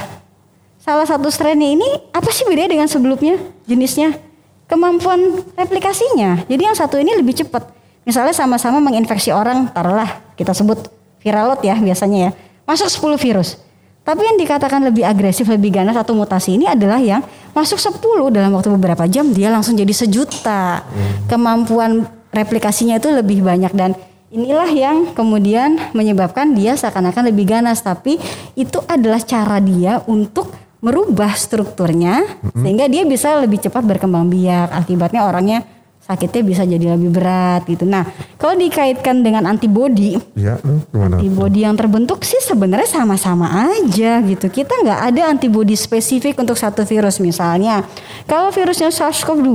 salah 0.82 1.06
satu 1.06 1.30
strainnya 1.30 1.70
ini 1.70 1.86
apa 2.10 2.34
sih 2.34 2.42
bedanya 2.50 2.74
dengan 2.74 2.88
sebelumnya 2.90 3.38
jenisnya? 3.70 4.18
Kemampuan 4.66 5.46
replikasinya. 5.54 6.42
Jadi 6.50 6.62
yang 6.66 6.74
satu 6.74 6.98
ini 6.98 7.14
lebih 7.14 7.38
cepat. 7.38 7.70
Misalnya 8.02 8.34
sama-sama 8.34 8.82
menginfeksi 8.82 9.30
orang, 9.30 9.70
taruhlah 9.70 10.34
kita 10.34 10.50
sebut 10.50 10.90
viral 11.22 11.54
load 11.54 11.62
ya 11.62 11.78
biasanya 11.78 12.18
ya. 12.18 12.30
Masuk 12.66 12.90
10 12.90 13.22
virus. 13.22 13.62
Tapi 14.06 14.22
yang 14.22 14.38
dikatakan 14.38 14.86
lebih 14.86 15.02
agresif, 15.02 15.50
lebih 15.50 15.74
ganas 15.74 15.98
atau 15.98 16.14
mutasi 16.14 16.54
ini 16.54 16.70
adalah 16.70 17.02
yang 17.02 17.26
masuk 17.50 17.74
10 17.74 18.30
dalam 18.30 18.54
waktu 18.54 18.70
beberapa 18.78 19.02
jam 19.10 19.34
dia 19.34 19.50
langsung 19.50 19.74
jadi 19.74 19.90
sejuta. 19.90 20.86
Kemampuan 21.26 22.06
replikasinya 22.30 23.02
itu 23.02 23.10
lebih 23.10 23.42
banyak 23.42 23.74
dan 23.74 23.98
inilah 24.30 24.70
yang 24.70 25.10
kemudian 25.10 25.90
menyebabkan 25.90 26.54
dia 26.54 26.78
seakan-akan 26.78 27.34
lebih 27.34 27.50
ganas 27.50 27.82
tapi 27.82 28.14
itu 28.54 28.78
adalah 28.86 29.18
cara 29.26 29.58
dia 29.58 29.98
untuk 30.06 30.54
merubah 30.78 31.34
strukturnya 31.34 32.22
sehingga 32.54 32.86
dia 32.86 33.02
bisa 33.02 33.34
lebih 33.42 33.58
cepat 33.58 33.82
berkembang 33.82 34.30
biak. 34.30 34.70
Akibatnya 34.70 35.26
orangnya 35.26 35.66
sakitnya 36.06 36.42
bisa 36.46 36.62
jadi 36.62 36.94
lebih 36.94 37.10
berat 37.10 37.66
gitu. 37.66 37.82
Nah, 37.82 38.06
kalau 38.38 38.54
dikaitkan 38.54 39.26
dengan 39.26 39.42
antibodi, 39.42 40.14
Ya, 40.38 40.54
lu 40.62 40.78
gimana? 40.94 41.18
antibodi 41.18 41.66
yang 41.66 41.74
terbentuk 41.74 42.22
sih 42.22 42.38
sebenarnya 42.38 42.86
sama-sama 42.86 43.50
aja 43.74 44.22
gitu. 44.22 44.46
Kita 44.46 44.70
nggak 44.86 45.00
ada 45.10 45.22
antibodi 45.26 45.74
spesifik 45.74 46.38
untuk 46.38 46.54
satu 46.54 46.86
virus 46.86 47.18
misalnya. 47.18 47.82
Kalau 48.30 48.54
virusnya 48.54 48.94
SARS-CoV-2, 48.94 49.50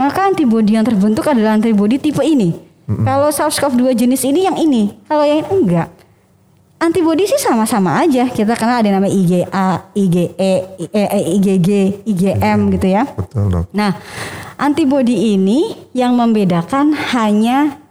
maka 0.00 0.32
antibodi 0.32 0.80
yang 0.80 0.88
terbentuk 0.88 1.28
adalah 1.28 1.60
antibodi 1.60 2.00
tipe 2.00 2.24
ini. 2.24 2.56
Kalau 2.88 3.28
SARS-CoV-2 3.28 3.92
jenis 3.92 4.24
ini 4.24 4.48
yang 4.48 4.56
ini, 4.56 4.96
kalau 5.04 5.24
yang 5.28 5.44
ini 5.44 5.48
enggak. 5.52 5.88
Antibodi 6.82 7.30
sih 7.30 7.38
sama-sama 7.38 7.94
aja. 8.02 8.26
Kita 8.26 8.58
kenal 8.58 8.82
ada 8.82 8.90
nama 8.90 9.06
IgA, 9.06 9.46
IgE, 9.94 10.34
IgG, 11.38 11.68
IgM 12.02 12.74
gitu 12.74 12.90
ya. 12.90 13.06
Betul 13.06 13.54
dok. 13.54 13.70
Nah, 13.70 13.94
antibodi 14.62 15.34
ini 15.34 15.74
yang 15.90 16.14
membedakan 16.14 16.94
hanya 16.94 17.82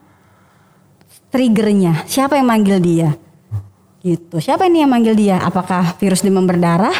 triggernya. 1.27 2.07
Siapa 2.07 2.39
yang 2.39 2.47
manggil 2.47 2.79
dia? 2.79 3.11
Gitu. 3.99 4.39
Siapa 4.39 4.71
ini 4.71 4.79
yang 4.79 4.91
manggil 4.95 5.11
dia? 5.19 5.43
Apakah 5.43 5.99
virus 5.99 6.23
demam 6.23 6.47
berdarah? 6.47 6.95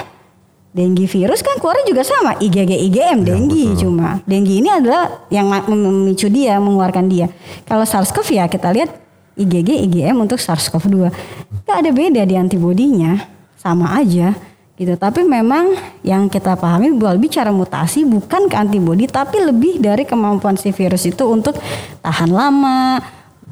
Dengue 0.72 1.04
virus 1.04 1.44
kan 1.44 1.60
keluarnya 1.60 1.84
juga 1.84 2.04
sama, 2.08 2.40
IgG, 2.40 2.72
IgM, 2.88 3.28
dengue 3.28 3.76
cuma. 3.76 4.24
Dengue 4.24 4.64
ini 4.64 4.72
adalah 4.72 5.28
yang 5.28 5.52
memicu 5.68 6.32
dia, 6.32 6.56
mengeluarkan 6.64 7.12
dia. 7.12 7.28
Kalau 7.68 7.84
SARS-CoV 7.84 8.28
ya 8.40 8.46
kita 8.48 8.72
lihat 8.72 8.88
IgG, 9.36 9.68
IgM 9.68 10.16
untuk 10.16 10.40
SARS-CoV-2. 10.40 11.12
Gak 11.68 11.76
ada 11.76 11.92
beda 11.92 12.24
di 12.24 12.40
antibodinya, 12.40 13.20
sama 13.60 14.00
aja 14.00 14.32
gitu. 14.76 14.94
Tapi 14.96 15.24
memang 15.24 15.76
yang 16.02 16.28
kita 16.28 16.60
pahami 16.60 16.94
bahwa 16.96 17.18
bicara 17.20 17.50
mutasi 17.50 18.04
bukan 18.04 18.52
ke 18.52 18.56
antibodi 18.58 19.06
tapi 19.08 19.40
lebih 19.42 19.80
dari 19.80 20.04
kemampuan 20.04 20.56
si 20.60 20.74
virus 20.76 21.08
itu 21.08 21.24
untuk 21.28 21.56
tahan 22.02 22.32
lama, 22.32 23.00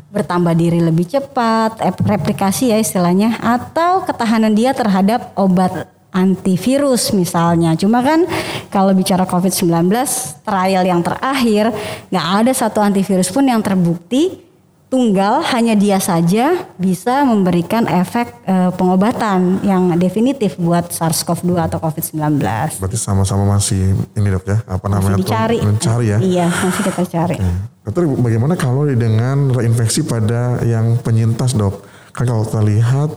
bertambah 0.10 0.54
diri 0.58 0.82
lebih 0.82 1.06
cepat, 1.06 1.80
ep- 1.86 2.02
replikasi 2.02 2.74
ya 2.74 2.78
istilahnya 2.82 3.38
atau 3.38 4.02
ketahanan 4.04 4.54
dia 4.58 4.74
terhadap 4.74 5.34
obat 5.38 5.86
antivirus 6.10 7.14
misalnya. 7.14 7.78
Cuma 7.78 8.02
kan 8.02 8.26
kalau 8.74 8.94
bicara 8.98 9.30
COVID-19 9.30 9.70
trial 10.42 10.84
yang 10.86 11.06
terakhir 11.06 11.70
nggak 12.10 12.28
ada 12.42 12.52
satu 12.54 12.82
antivirus 12.82 13.30
pun 13.30 13.46
yang 13.46 13.62
terbukti 13.62 14.49
tunggal 14.90 15.46
hanya 15.54 15.78
dia 15.78 16.02
saja 16.02 16.66
bisa 16.82 17.22
memberikan 17.22 17.86
efek 17.86 18.34
eh, 18.50 18.74
pengobatan 18.74 19.62
yang 19.62 19.94
definitif 20.02 20.58
buat 20.58 20.90
SARS-CoV-2 20.90 21.70
atau 21.70 21.78
COVID-19. 21.78 22.42
Berarti 22.82 22.98
sama-sama 22.98 23.46
masih 23.46 23.94
ini 24.18 24.28
dok 24.34 24.50
ya, 24.50 24.58
apa 24.66 24.86
namanya 24.90 25.22
Masih 25.22 25.22
tuh? 25.22 25.30
dicari. 25.30 25.58
Mencari 25.62 26.06
ya. 26.10 26.18
Iya, 26.18 26.48
masih 26.50 26.82
kita 26.90 27.04
cari. 27.06 27.38
Dokter 27.86 28.04
bagaimana 28.18 28.54
kalau 28.58 28.84
dengan 28.90 29.54
reinfeksi 29.54 30.10
pada 30.10 30.58
yang 30.66 30.98
penyintas 31.06 31.54
dok? 31.54 31.86
Kan 32.10 32.26
kalau 32.26 32.42
kita 32.42 32.66
lihat 32.66 33.10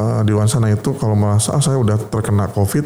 eh, 0.00 0.20
di 0.24 0.32
luar 0.32 0.48
sana 0.48 0.72
itu 0.72 0.96
kalau 0.96 1.12
merasa 1.12 1.52
ah, 1.52 1.60
saya 1.60 1.76
udah 1.76 2.00
terkena 2.00 2.48
COVID, 2.48 2.84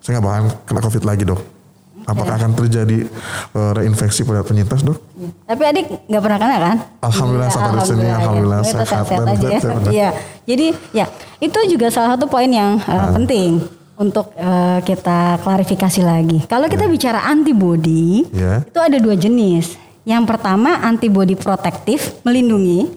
saya 0.00 0.16
nggak 0.16 0.24
bakalan 0.24 0.46
kena 0.64 0.80
COVID 0.80 1.04
lagi 1.04 1.24
dok. 1.28 1.57
Apakah 2.06 2.34
akan 2.38 2.52
terjadi 2.54 3.08
eh, 3.54 3.72
reinfeksi 3.74 4.22
pada 4.22 4.44
penyintas 4.44 4.84
dok? 4.84 4.98
Tapi 5.44 5.62
adik 5.64 5.86
nggak 6.06 6.22
pernah 6.22 6.38
kena 6.38 6.56
kan? 6.60 6.76
Alhamdulillah, 7.02 7.50
sampai 7.50 7.72
di 7.74 7.82
sini, 7.84 8.06
alhamdulillah, 8.06 8.60
sehat 8.62 8.86
ya. 8.86 9.02
sehat, 9.02 9.60
sehat. 9.60 9.82
Iya. 9.90 10.08
Jadi 10.46 10.66
ya 10.92 11.06
itu 11.38 11.58
juga 11.68 11.86
salah 11.90 12.14
satu 12.14 12.30
poin 12.30 12.48
yang 12.48 12.78
uh, 12.84 12.92
Ah. 12.92 13.10
penting 13.16 13.60
untuk 13.98 14.30
uh, 14.38 14.78
kita 14.86 15.42
klarifikasi 15.42 16.00
lagi. 16.06 16.38
Kalau 16.46 16.70
kita 16.70 16.86
bicara 16.86 17.26
antibodi, 17.26 18.22
Ya. 18.30 18.62
itu 18.62 18.78
ada 18.78 18.94
dua 18.96 19.18
jenis. 19.18 19.74
Yang 20.06 20.24
pertama 20.24 20.78
antibodi 20.80 21.34
protektif 21.34 22.16
melindungi. 22.22 22.88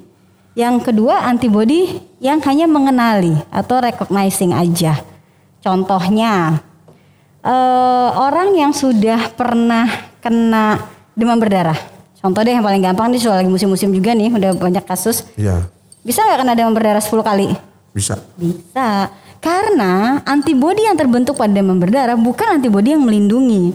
Yang 0.53 0.91
kedua 0.91 1.25
antibodi 1.25 1.88
yang 2.20 2.39
hanya 2.43 2.67
mengenali 2.67 3.36
atau 3.50 3.79
recognizing 3.79 4.51
aja. 4.51 5.00
Contohnya 5.60 6.60
eh, 7.41 8.10
orang 8.13 8.53
yang 8.53 8.71
sudah 8.71 9.33
pernah 9.33 9.86
kena 10.21 10.77
demam 11.13 11.38
berdarah. 11.38 11.77
Contoh 12.21 12.45
deh 12.45 12.53
yang 12.53 12.62
paling 12.62 12.86
gampang 12.86 13.10
nih 13.10 13.17
soal 13.17 13.41
lagi 13.41 13.50
musim-musim 13.50 13.89
juga 13.89 14.13
nih 14.13 14.29
udah 14.29 14.53
banyak 14.53 14.86
kasus. 14.86 15.25
Iya, 15.33 15.65
Bisa 16.01 16.21
nggak 16.21 16.45
kena 16.45 16.53
demam 16.53 16.74
berdarah 16.74 17.01
10 17.01 17.21
kali? 17.21 17.48
bisa. 17.91 18.15
Bisa. 18.39 19.12
Karena 19.41 20.21
antibodi 20.24 20.86
yang 20.86 20.95
terbentuk 20.95 21.36
pada 21.36 21.51
demam 21.51 21.75
berdarah 21.75 22.13
bukan 22.15 22.62
antibodi 22.62 22.93
yang 22.93 23.01
melindungi. 23.01 23.74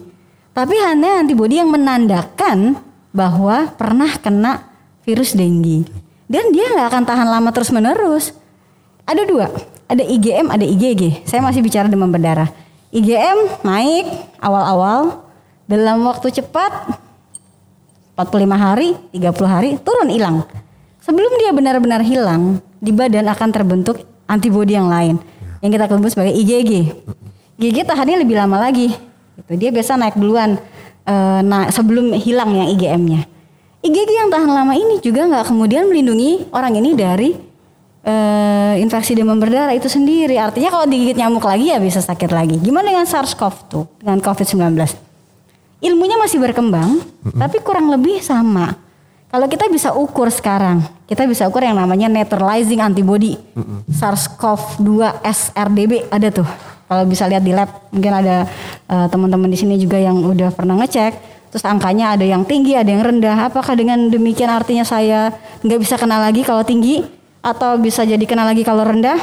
Tapi 0.54 0.72
hanya 0.78 1.20
antibodi 1.20 1.58
yang 1.58 1.68
menandakan 1.68 2.80
bahwa 3.10 3.68
pernah 3.74 4.08
kena 4.16 4.62
virus 5.02 5.34
dengue. 5.34 5.84
Dan 6.26 6.54
dia 6.54 6.70
nggak 6.70 6.86
akan 6.86 7.02
tahan 7.04 7.28
lama 7.28 7.50
terus 7.50 7.74
menerus. 7.74 8.30
Ada 9.04 9.22
dua, 9.26 9.46
ada 9.86 10.02
IgM, 10.02 10.50
ada 10.50 10.64
IgG. 10.64 11.22
Saya 11.26 11.42
masih 11.42 11.62
bicara 11.62 11.86
demam 11.86 12.08
berdarah. 12.08 12.50
IgM 12.94 13.66
naik 13.66 14.06
awal-awal 14.38 15.26
dalam 15.66 16.06
waktu 16.06 16.30
cepat 16.30 16.70
45 18.14 18.46
hari, 18.56 18.94
30 19.10 19.26
hari 19.44 19.70
turun 19.82 20.08
hilang. 20.08 20.46
Sebelum 21.02 21.32
dia 21.38 21.50
benar-benar 21.52 22.00
hilang, 22.06 22.62
di 22.80 22.94
badan 22.94 23.26
akan 23.26 23.48
terbentuk 23.50 24.06
antibodi 24.30 24.78
yang 24.78 24.86
lain 24.86 25.18
yang 25.60 25.70
kita 25.74 25.90
sebut 25.90 26.10
sebagai 26.14 26.34
IgG. 26.38 26.94
IgG 27.58 27.76
tahannya 27.82 28.22
lebih 28.22 28.38
lama 28.38 28.62
lagi. 28.62 28.94
Itu 29.36 29.52
dia 29.58 29.74
biasa 29.74 29.98
naik 29.98 30.16
duluan 30.16 30.56
eh, 31.04 31.40
nah 31.42 31.68
sebelum 31.68 32.14
hilang 32.16 32.54
yang 32.54 32.68
IgM-nya. 32.70 33.26
IgG 33.82 34.10
yang 34.10 34.30
tahan 34.30 34.50
lama 34.50 34.74
ini 34.74 35.02
juga 35.02 35.26
nggak 35.26 35.50
kemudian 35.50 35.86
melindungi 35.90 36.50
orang 36.54 36.74
ini 36.78 36.90
dari 36.94 37.30
eh, 38.06 38.74
infeksi 38.78 39.18
demam 39.18 39.42
berdarah 39.42 39.74
itu 39.74 39.90
sendiri. 39.90 40.38
Artinya 40.38 40.70
kalau 40.70 40.86
digigit 40.86 41.18
nyamuk 41.18 41.42
lagi 41.42 41.74
ya 41.74 41.82
bisa 41.82 41.98
sakit 41.98 42.30
lagi. 42.30 42.56
Gimana 42.62 42.94
dengan 42.94 43.04
SARS-CoV 43.10 43.54
tuh 43.66 43.84
dengan 43.98 44.22
COVID-19? 44.22 45.06
ilmunya 45.84 46.16
masih 46.16 46.40
berkembang, 46.40 47.04
tapi 47.36 47.60
kurang 47.60 47.92
lebih 47.92 48.24
sama. 48.24 48.76
Kalau 49.26 49.50
kita 49.50 49.68
bisa 49.68 49.92
ukur 49.92 50.30
sekarang, 50.30 50.86
kita 51.04 51.26
bisa 51.26 51.44
ukur 51.50 51.60
yang 51.60 51.76
namanya 51.76 52.06
neutralizing 52.06 52.80
antibody 52.80 53.36
SARS-CoV-2 53.90 55.20
SRDB 55.20 56.08
ada 56.08 56.30
tuh. 56.30 56.48
Kalau 56.86 57.02
bisa 57.02 57.26
lihat 57.26 57.42
di 57.42 57.50
lab, 57.50 57.90
mungkin 57.90 58.12
ada 58.14 58.46
eh, 58.86 59.06
teman-teman 59.10 59.50
di 59.50 59.58
sini 59.58 59.74
juga 59.76 59.98
yang 59.98 60.22
udah 60.22 60.54
pernah 60.54 60.78
ngecek. 60.78 61.34
Terus 61.50 61.64
angkanya 61.66 62.14
ada 62.14 62.22
yang 62.22 62.46
tinggi, 62.46 62.78
ada 62.78 62.86
yang 62.86 63.02
rendah. 63.02 63.50
Apakah 63.50 63.74
dengan 63.74 64.06
demikian 64.06 64.50
artinya 64.50 64.86
saya 64.86 65.34
nggak 65.66 65.80
bisa 65.82 65.98
kena 65.98 66.22
lagi 66.22 66.46
kalau 66.46 66.62
tinggi, 66.62 67.02
atau 67.46 67.78
bisa 67.78 68.02
jadi 68.02 68.22
kena 68.26 68.42
lagi 68.42 68.66
kalau 68.66 68.82
rendah? 68.82 69.14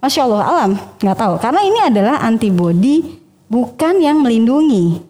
Masya 0.00 0.24
Allah, 0.24 0.42
alam 0.48 0.70
nggak 0.96 1.18
tahu. 1.20 1.34
Karena 1.36 1.60
ini 1.60 1.78
adalah 1.84 2.24
antibody 2.24 3.20
bukan 3.52 4.00
yang 4.00 4.24
melindungi. 4.24 5.04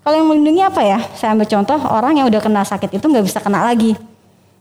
Kalau 0.00 0.16
yang 0.16 0.32
melindungi 0.32 0.64
apa 0.64 0.80
ya? 0.80 0.98
Saya 1.12 1.36
ambil 1.36 1.44
contoh 1.44 1.76
orang 1.76 2.16
yang 2.16 2.26
udah 2.32 2.40
kena 2.40 2.64
sakit 2.64 2.96
itu 2.96 3.04
nggak 3.04 3.20
bisa 3.28 3.36
kena 3.44 3.60
lagi. 3.60 3.92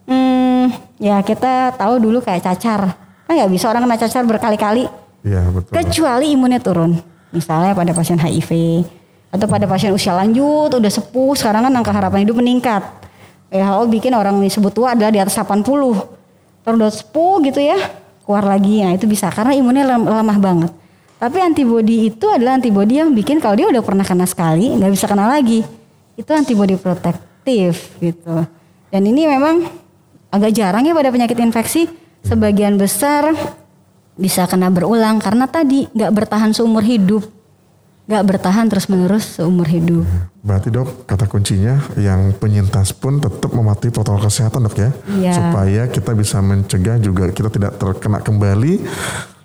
Hmm, 0.03 0.67
ya 1.00 1.24
kita 1.24 1.79
tahu 1.79 2.03
dulu 2.03 2.19
kayak 2.19 2.43
cacar. 2.43 2.91
Kan 3.24 3.31
nggak 3.39 3.51
bisa 3.55 3.72
orang 3.72 3.88
kena 3.88 3.96
cacar 3.96 4.27
berkali-kali. 4.27 4.91
Iya 5.24 5.48
betul. 5.48 5.72
Kecuali 5.79 6.36
imunnya 6.36 6.60
turun. 6.60 7.00
Misalnya 7.31 7.72
pada 7.72 7.96
pasien 7.96 8.19
HIV 8.19 8.51
atau 9.31 9.48
pada 9.48 9.63
pasien 9.63 9.96
usia 9.96 10.12
lanjut, 10.12 10.75
udah 10.75 10.91
sepuh, 10.91 11.39
sekarang 11.39 11.69
kan 11.69 11.72
angka 11.72 11.96
harapan 11.96 12.27
hidup 12.27 12.36
meningkat. 12.36 12.84
WHO 13.48 13.88
bikin 13.88 14.12
orang 14.12 14.36
disebut 14.43 14.75
tua 14.75 14.91
adalah 14.91 15.13
di 15.13 15.24
atas 15.24 15.39
80. 15.39 16.19
Terus 16.70 16.78
udah 16.86 16.92
sepuh 16.94 17.36
gitu 17.50 17.58
ya, 17.58 17.78
keluar 18.22 18.46
lagi. 18.46 18.86
Nah 18.86 18.94
itu 18.94 19.10
bisa 19.10 19.34
karena 19.34 19.58
imunnya 19.58 19.90
lem- 19.90 20.06
lemah 20.06 20.38
banget. 20.38 20.72
Tapi 21.18 21.38
antibodi 21.42 22.14
itu 22.14 22.30
adalah 22.30 22.62
antibodi 22.62 23.02
yang 23.02 23.12
bikin 23.12 23.42
kalau 23.42 23.58
dia 23.58 23.68
udah 23.68 23.82
pernah 23.82 24.06
kena 24.06 24.30
sekali 24.30 24.70
nggak 24.78 24.92
bisa 24.94 25.10
kena 25.10 25.26
lagi. 25.26 25.66
Itu 26.14 26.30
antibodi 26.38 26.78
protektif 26.78 27.98
gitu. 27.98 28.46
Dan 28.94 29.02
ini 29.10 29.26
memang 29.26 29.66
agak 30.30 30.54
jarang 30.54 30.86
ya 30.86 30.94
pada 30.94 31.10
penyakit 31.10 31.42
infeksi. 31.42 31.90
Sebagian 32.22 32.78
besar 32.78 33.34
bisa 34.20 34.46
kena 34.46 34.70
berulang 34.70 35.18
karena 35.18 35.50
tadi 35.50 35.90
nggak 35.90 36.12
bertahan 36.12 36.52
seumur 36.52 36.84
hidup, 36.84 37.24
nggak 38.10 38.25
bertahan 38.25 38.66
terus 38.66 38.89
menerus 38.89 39.38
seumur 39.38 39.70
hidup. 39.70 40.01
Berarti 40.42 40.74
dok, 40.74 41.06
kata 41.06 41.30
kuncinya 41.30 41.78
yang 41.94 42.34
penyintas 42.34 42.89
pun 42.89 43.22
tetap 43.22 43.54
mematuhi 43.54 43.94
protokol 43.94 44.25
kesehatan 44.25 44.66
dok 44.66 44.75
ya, 44.75 44.89
Iya. 45.13 45.32
supaya 45.38 45.84
kita 45.86 46.18
bisa 46.18 46.42
mencegah 46.42 46.98
juga 46.98 47.30
kita 47.30 47.54
tidak 47.54 47.78
terkena 47.78 48.18
kembali, 48.18 48.82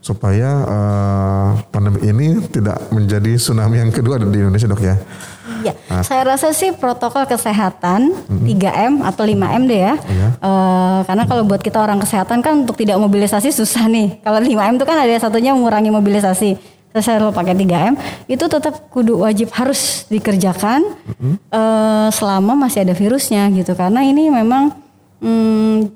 supaya 0.01 0.65
eh, 0.65 1.49
pandemi 1.69 2.09
ini 2.09 2.29
tidak 2.49 2.89
menjadi 2.89 3.37
tsunami 3.37 3.85
yang 3.85 3.93
kedua 3.93 4.17
di 4.17 4.33
Indonesia 4.33 4.65
dok 4.65 4.81
ya. 4.81 4.97
Ya, 5.61 5.73
saya 6.01 6.25
rasa 6.25 6.53
sih 6.53 6.73
protokol 6.73 7.25
kesehatan 7.25 8.13
3M 8.29 9.01
atau 9.01 9.25
5M 9.25 9.63
deh 9.69 9.81
ya. 9.81 9.95
Iya. 10.01 10.29
Eh, 10.41 10.99
karena 11.05 11.25
kalau 11.29 11.45
buat 11.45 11.61
kita 11.61 11.85
orang 11.85 12.01
kesehatan 12.01 12.41
kan 12.41 12.65
untuk 12.65 12.81
tidak 12.81 12.97
mobilisasi 12.97 13.53
susah 13.53 13.93
nih. 13.93 14.25
Kalau 14.25 14.41
5M 14.41 14.81
itu 14.81 14.85
kan 14.89 14.97
ada 14.97 15.13
satunya 15.21 15.53
mengurangi 15.53 15.93
mobilisasi. 15.93 16.73
Saya 16.95 17.19
selalu 17.19 17.35
pakai 17.35 17.59
3M, 17.59 17.99
itu 18.31 18.45
tetap 18.47 18.87
kudu 18.87 19.27
wajib 19.27 19.51
harus 19.51 20.07
dikerjakan 20.07 20.95
eh, 21.51 22.09
selama 22.15 22.55
masih 22.55 22.87
ada 22.87 22.95
virusnya 22.95 23.51
gitu. 23.51 23.75
Karena 23.75 24.07
ini 24.07 24.31
memang 24.31 24.71
hmm, 25.19 25.91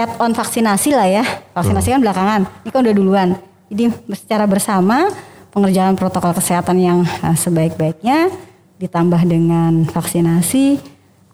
add 0.00 0.16
on 0.16 0.32
vaksinasi 0.32 0.96
lah 0.96 1.04
ya. 1.12 1.24
Vaksinasi 1.52 1.92
kan 1.92 2.00
belakangan. 2.00 2.40
Ini 2.64 2.70
kan 2.72 2.80
udah 2.80 2.96
duluan. 2.96 3.28
Jadi 3.68 3.92
secara 4.16 4.48
bersama 4.48 5.12
pengerjaan 5.52 6.00
protokol 6.00 6.32
kesehatan 6.32 6.80
yang 6.80 6.98
eh, 7.04 7.36
sebaik-baiknya 7.36 8.32
ditambah 8.80 9.20
dengan 9.28 9.84
vaksinasi 9.92 10.80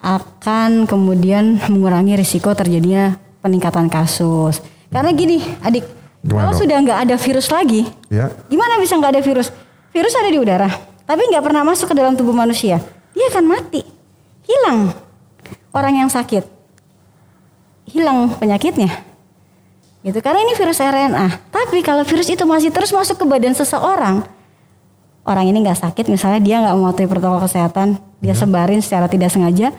akan 0.03 0.91
kemudian 0.91 1.63
mengurangi 1.71 2.19
risiko 2.19 2.51
terjadinya 2.59 3.15
peningkatan 3.39 3.87
kasus. 3.87 4.59
Karena 4.91 5.15
gini, 5.15 5.39
adik, 5.63 5.87
Gimana, 6.27 6.51
kalau 6.51 6.55
sudah 6.59 6.77
nggak 6.83 6.99
ada 7.07 7.15
virus 7.15 7.47
lagi, 7.55 7.87
Ya, 8.11 8.35
gimana 8.51 8.83
bisa 8.83 8.99
nggak 8.99 9.15
ada 9.15 9.23
virus? 9.23 9.55
Virus 9.95 10.15
ada 10.19 10.27
di 10.27 10.39
udara, 10.43 10.67
tapi 11.07 11.23
nggak 11.31 11.45
pernah 11.47 11.63
masuk 11.63 11.87
ke 11.87 11.95
dalam 11.95 12.19
tubuh 12.19 12.35
manusia. 12.35 12.83
Dia 13.15 13.31
akan 13.31 13.47
mati, 13.47 13.87
hilang. 14.43 14.91
Orang 15.71 15.95
yang 15.95 16.11
sakit, 16.11 16.43
hilang 17.95 18.35
penyakitnya. 18.43 18.91
Gitu 20.03 20.19
karena 20.19 20.43
ini 20.43 20.59
virus 20.59 20.83
RNA. 20.83 21.51
Tapi 21.55 21.79
kalau 21.87 22.03
virus 22.03 22.27
itu 22.27 22.43
masih 22.43 22.75
terus 22.75 22.91
masuk 22.91 23.23
ke 23.23 23.25
badan 23.27 23.55
seseorang, 23.55 24.27
orang 25.23 25.45
ini 25.47 25.63
nggak 25.63 25.79
sakit, 25.79 26.11
misalnya 26.11 26.43
dia 26.43 26.57
nggak 26.59 26.75
mematuhi 26.75 27.07
protokol 27.07 27.39
kesehatan, 27.47 28.03
dia 28.19 28.35
sebarin 28.35 28.83
secara 28.83 29.07
tidak 29.07 29.31
sengaja, 29.31 29.71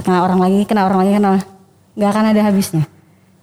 kena 0.00 0.24
orang 0.24 0.40
lagi, 0.40 0.64
kena 0.64 0.88
orang 0.88 0.98
lagi, 1.04 1.12
kena 1.20 1.30
nggak 1.92 2.08
akan 2.08 2.24
ada 2.32 2.40
habisnya. 2.40 2.84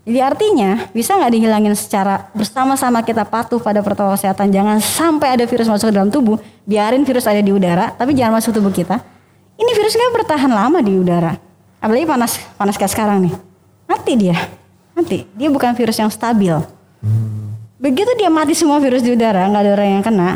Jadi 0.01 0.17
artinya 0.17 0.89
bisa 0.97 1.13
nggak 1.13 1.31
dihilangin 1.37 1.77
secara 1.77 2.25
bersama-sama 2.33 3.05
kita 3.05 3.21
patuh 3.21 3.61
pada 3.61 3.85
protokol 3.85 4.17
kesehatan, 4.17 4.49
jangan 4.49 4.81
sampai 4.81 5.37
ada 5.37 5.45
virus 5.45 5.69
masuk 5.69 5.93
ke 5.93 5.93
dalam 5.93 6.09
tubuh, 6.09 6.41
biarin 6.65 7.05
virus 7.05 7.29
ada 7.29 7.37
di 7.37 7.53
udara, 7.53 7.93
tapi 7.93 8.17
jangan 8.17 8.41
masuk 8.41 8.57
tubuh 8.57 8.73
kita. 8.73 8.97
Ini 9.61 9.71
virus 9.77 9.93
nggak 9.93 10.25
bertahan 10.25 10.49
lama 10.49 10.81
di 10.81 10.97
udara, 10.97 11.37
apalagi 11.77 12.09
panas 12.09 12.41
panas 12.57 12.81
kayak 12.81 12.89
sekarang 12.97 13.29
nih, 13.29 13.33
mati 13.85 14.13
dia, 14.17 14.37
mati. 14.97 15.29
Dia 15.37 15.53
bukan 15.53 15.77
virus 15.77 16.01
yang 16.01 16.09
stabil. 16.09 16.57
Begitu 17.77 18.09
dia 18.17 18.33
mati 18.33 18.57
semua 18.57 18.81
virus 18.81 19.05
di 19.05 19.13
udara, 19.13 19.45
nggak 19.53 19.61
ada 19.61 19.71
orang 19.77 19.89
yang 20.01 20.03
kena. 20.05 20.29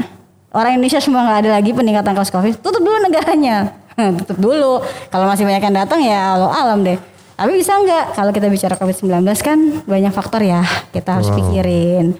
Orang 0.54 0.78
Indonesia 0.78 1.02
semua 1.02 1.26
nggak 1.26 1.40
ada 1.42 1.50
lagi 1.58 1.74
peningkatan 1.74 2.14
kasus 2.14 2.30
COVID. 2.30 2.62
Tutup 2.62 2.86
dulu 2.86 3.02
negaranya, 3.02 3.74
tutup 4.22 4.38
dulu. 4.38 4.86
Kalau 5.10 5.26
masih 5.26 5.42
banyak 5.50 5.74
yang 5.74 5.74
datang 5.74 6.06
ya 6.06 6.38
Allah 6.38 6.54
alam 6.54 6.86
deh. 6.86 7.15
Tapi 7.36 7.52
bisa 7.54 7.76
nggak? 7.76 8.16
Kalau 8.16 8.32
kita 8.32 8.48
bicara 8.48 8.76
COVID-19 8.76 9.12
kan 9.44 9.60
banyak 9.84 10.12
faktor 10.12 10.42
ya 10.42 10.64
kita 10.90 11.20
harus 11.20 11.28
Wow. 11.30 11.38
pikirin. 11.44 12.16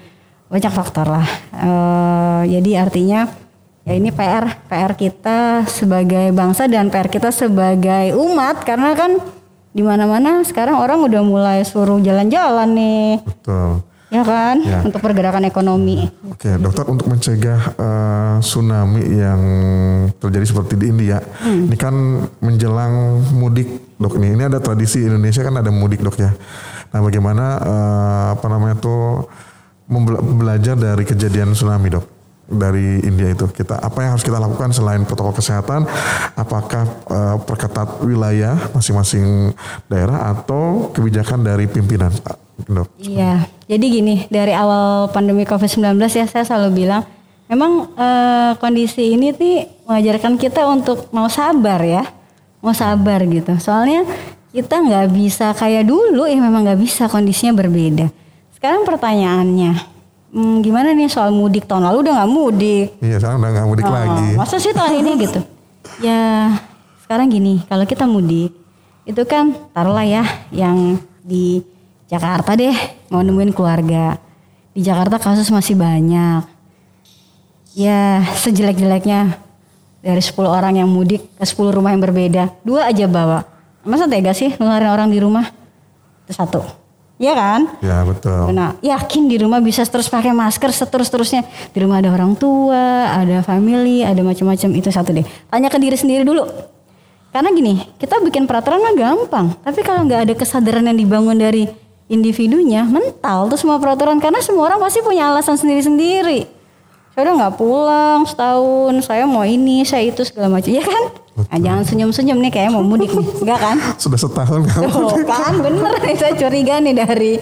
Banyak 0.46 0.72
faktor 0.72 1.06
lah. 1.08 1.26
Eh, 1.50 2.42
jadi 2.52 2.84
artinya 2.84 3.26
ya 3.82 3.94
ini 3.94 4.10
PR 4.10 4.44
PR 4.66 4.92
kita 4.92 5.64
sebagai 5.66 6.30
bangsa 6.30 6.66
dan 6.66 6.90
PR 6.90 7.08
kita 7.08 7.30
sebagai 7.30 8.12
umat 8.14 8.60
karena 8.62 8.92
kan 8.92 9.16
di 9.70 9.80
mana-mana 9.80 10.42
sekarang 10.42 10.74
orang 10.74 11.00
udah 11.00 11.22
mulai 11.22 11.60
suruh 11.62 12.00
jalan-jalan 12.00 12.66
nih 12.72 13.10
betul. 13.22 13.84
Ya 14.16 14.24
kan 14.24 14.56
Ya. 14.58 14.80
untuk 14.80 14.98
pergerakan 14.98 15.44
ekonomi 15.44 16.08
Oke, 16.26 16.56
dokter 16.56 16.84
untuk 16.88 17.06
mencegah 17.06 17.60
eh, 17.72 18.34
tsunami 18.40 19.02
yang 19.04 19.40
terjadi 20.16 20.46
seperti 20.46 20.74
di 20.76 20.86
India, 20.88 21.20
Hmm. 21.20 21.68
ini 21.68 21.76
kan 21.76 21.94
menjelang 22.40 22.92
mudik, 23.32 23.96
dok. 23.96 24.16
Ini, 24.16 24.36
ini 24.36 24.42
ada 24.44 24.58
tradisi 24.58 25.00
Indonesia 25.00 25.40
kan 25.40 25.56
ada 25.56 25.68
mudik, 25.68 26.00
dok 26.00 26.16
ya. 26.16 26.32
Nah, 26.92 27.00
bagaimana 27.00 27.44
eh, 27.58 28.26
apa 28.34 28.46
namanya 28.46 28.76
tuh 28.76 29.26
belajar 30.36 30.74
dari 30.74 31.04
kejadian 31.04 31.52
tsunami, 31.52 31.88
dok? 31.90 32.06
Dari 32.46 33.02
India 33.02 33.26
itu 33.26 33.50
kita 33.50 33.74
apa 33.74 34.06
yang 34.06 34.14
harus 34.14 34.22
kita 34.22 34.38
lakukan 34.38 34.70
selain 34.70 35.02
protokol 35.02 35.34
kesehatan? 35.34 35.82
Apakah 36.34 36.84
eh, 37.10 37.36
perketat 37.42 37.98
wilayah 38.02 38.54
masing-masing 38.70 39.50
daerah 39.88 40.30
atau 40.30 40.92
kebijakan 40.92 41.42
dari 41.42 41.66
pimpinan, 41.66 42.14
Pak, 42.14 42.36
dok? 42.68 42.88
Iya, 43.00 43.50
jadi 43.66 43.82
gini 43.82 44.14
dari 44.30 44.54
awal 44.54 45.10
pandemi 45.10 45.42
COVID-19 45.42 45.98
ya 46.06 46.26
saya 46.30 46.46
selalu 46.46 46.86
bilang, 46.86 47.02
memang 47.50 47.90
eh, 47.98 48.52
kondisi 48.62 49.10
ini 49.10 49.34
nih 49.34 49.86
mengajarkan 49.86 50.38
kita 50.38 50.62
untuk 50.70 51.10
mau 51.10 51.26
sabar 51.26 51.82
ya, 51.82 52.06
mau 52.62 52.70
sabar 52.70 53.26
gitu. 53.26 53.58
Soalnya 53.58 54.06
kita 54.54 54.78
nggak 54.78 55.06
bisa 55.10 55.50
kayak 55.52 55.82
dulu 55.84 56.30
ya 56.30 56.38
memang 56.38 56.62
nggak 56.62 56.80
bisa 56.80 57.10
kondisinya 57.10 57.58
berbeda. 57.58 58.06
Sekarang 58.54 58.86
pertanyaannya, 58.86 59.74
hmm, 60.30 60.62
gimana 60.62 60.94
nih 60.94 61.10
soal 61.10 61.34
mudik 61.34 61.66
tahun 61.66 61.90
lalu 61.90 62.06
udah 62.06 62.12
nggak 62.22 62.32
mudik? 62.32 62.86
Iya, 63.02 63.18
sekarang 63.18 63.42
udah 63.42 63.50
nggak 63.50 63.68
mudik 63.68 63.84
Oh, 63.84 63.92
lagi. 63.92 64.26
Masa 64.38 64.56
sih 64.62 64.70
tahun 64.72 65.02
ini 65.02 65.10
gitu? 65.26 65.40
Ya 66.00 66.54
sekarang 67.02 67.34
gini, 67.34 67.66
kalau 67.66 67.82
kita 67.82 68.06
mudik 68.06 68.54
itu 69.06 69.22
kan 69.26 69.54
taruhlah 69.74 70.06
ya 70.06 70.22
yang 70.50 70.98
di 71.22 71.62
Jakarta 72.06 72.54
deh 72.54 72.74
mau 73.10 73.22
nemuin 73.22 73.50
keluarga. 73.50 74.18
Di 74.76 74.84
Jakarta 74.84 75.18
kasus 75.18 75.50
masih 75.50 75.74
banyak. 75.74 76.46
Ya 77.76 78.24
sejelek-jeleknya 78.40 79.36
dari 80.06 80.22
10 80.22 80.38
orang 80.46 80.78
yang 80.78 80.88
mudik 80.88 81.26
ke 81.34 81.44
10 81.44 81.74
rumah 81.74 81.90
yang 81.90 82.00
berbeda, 82.00 82.54
dua 82.62 82.88
aja 82.88 83.10
bawa. 83.10 83.42
Masa 83.82 84.06
tega 84.06 84.30
sih 84.30 84.54
nularin 84.62 84.90
orang 84.90 85.10
di 85.10 85.18
rumah? 85.18 85.50
Itu 86.24 86.32
satu. 86.34 86.62
Iya 87.16 87.32
kan? 87.32 87.60
Ya 87.80 88.04
betul. 88.04 88.52
Nah, 88.52 88.76
yakin 88.84 89.24
di 89.24 89.40
rumah 89.40 89.56
bisa 89.64 89.80
terus 89.88 90.06
pakai 90.12 90.36
masker 90.36 90.68
seterus-terusnya. 90.68 91.48
Di 91.72 91.78
rumah 91.80 92.04
ada 92.04 92.12
orang 92.12 92.36
tua, 92.36 93.08
ada 93.08 93.40
family, 93.40 94.04
ada 94.04 94.20
macam-macam 94.20 94.68
itu 94.76 94.92
satu 94.92 95.16
deh. 95.16 95.24
Tanya 95.48 95.72
ke 95.72 95.80
diri 95.80 95.96
sendiri 95.96 96.28
dulu. 96.28 96.44
Karena 97.32 97.48
gini, 97.56 97.80
kita 97.96 98.20
bikin 98.20 98.44
peraturan 98.44 98.84
mah 98.84 98.94
gampang. 98.96 99.46
Tapi 99.64 99.80
kalau 99.80 100.04
nggak 100.04 100.28
ada 100.28 100.34
kesadaran 100.36 100.84
yang 100.84 100.98
dibangun 101.00 101.40
dari 101.40 101.64
individunya, 102.06 102.86
mental 102.86 103.50
tuh 103.50 103.58
semua 103.58 103.78
peraturan. 103.78 104.18
Karena 104.22 104.38
semua 104.42 104.70
orang 104.70 104.78
pasti 104.82 105.02
punya 105.02 105.30
alasan 105.30 105.58
sendiri-sendiri. 105.58 106.46
Saya 107.16 107.32
udah 107.32 107.34
nggak 107.40 107.54
pulang 107.56 108.20
setahun, 108.28 108.94
saya 109.08 109.24
mau 109.24 109.40
ini, 109.40 109.88
saya 109.88 110.04
itu 110.04 110.20
segala 110.20 110.52
macam. 110.52 110.68
Ya 110.68 110.84
kan? 110.84 111.04
Nah, 111.36 111.60
jangan 111.60 111.84
senyum-senyum 111.84 112.40
nih 112.44 112.52
kayak 112.52 112.72
mau 112.72 112.80
mudik 112.80 113.12
nih. 113.12 113.28
Enggak 113.44 113.60
kan? 113.60 113.76
Sudah 114.02 114.20
setahun 114.20 114.64
kamu. 114.68 114.88
Tuh 114.88 115.24
kan 115.28 115.54
bener 115.60 115.92
nih 116.00 116.16
saya 116.20 116.32
curiga 116.32 116.80
nih 116.80 116.94
dari 116.96 117.32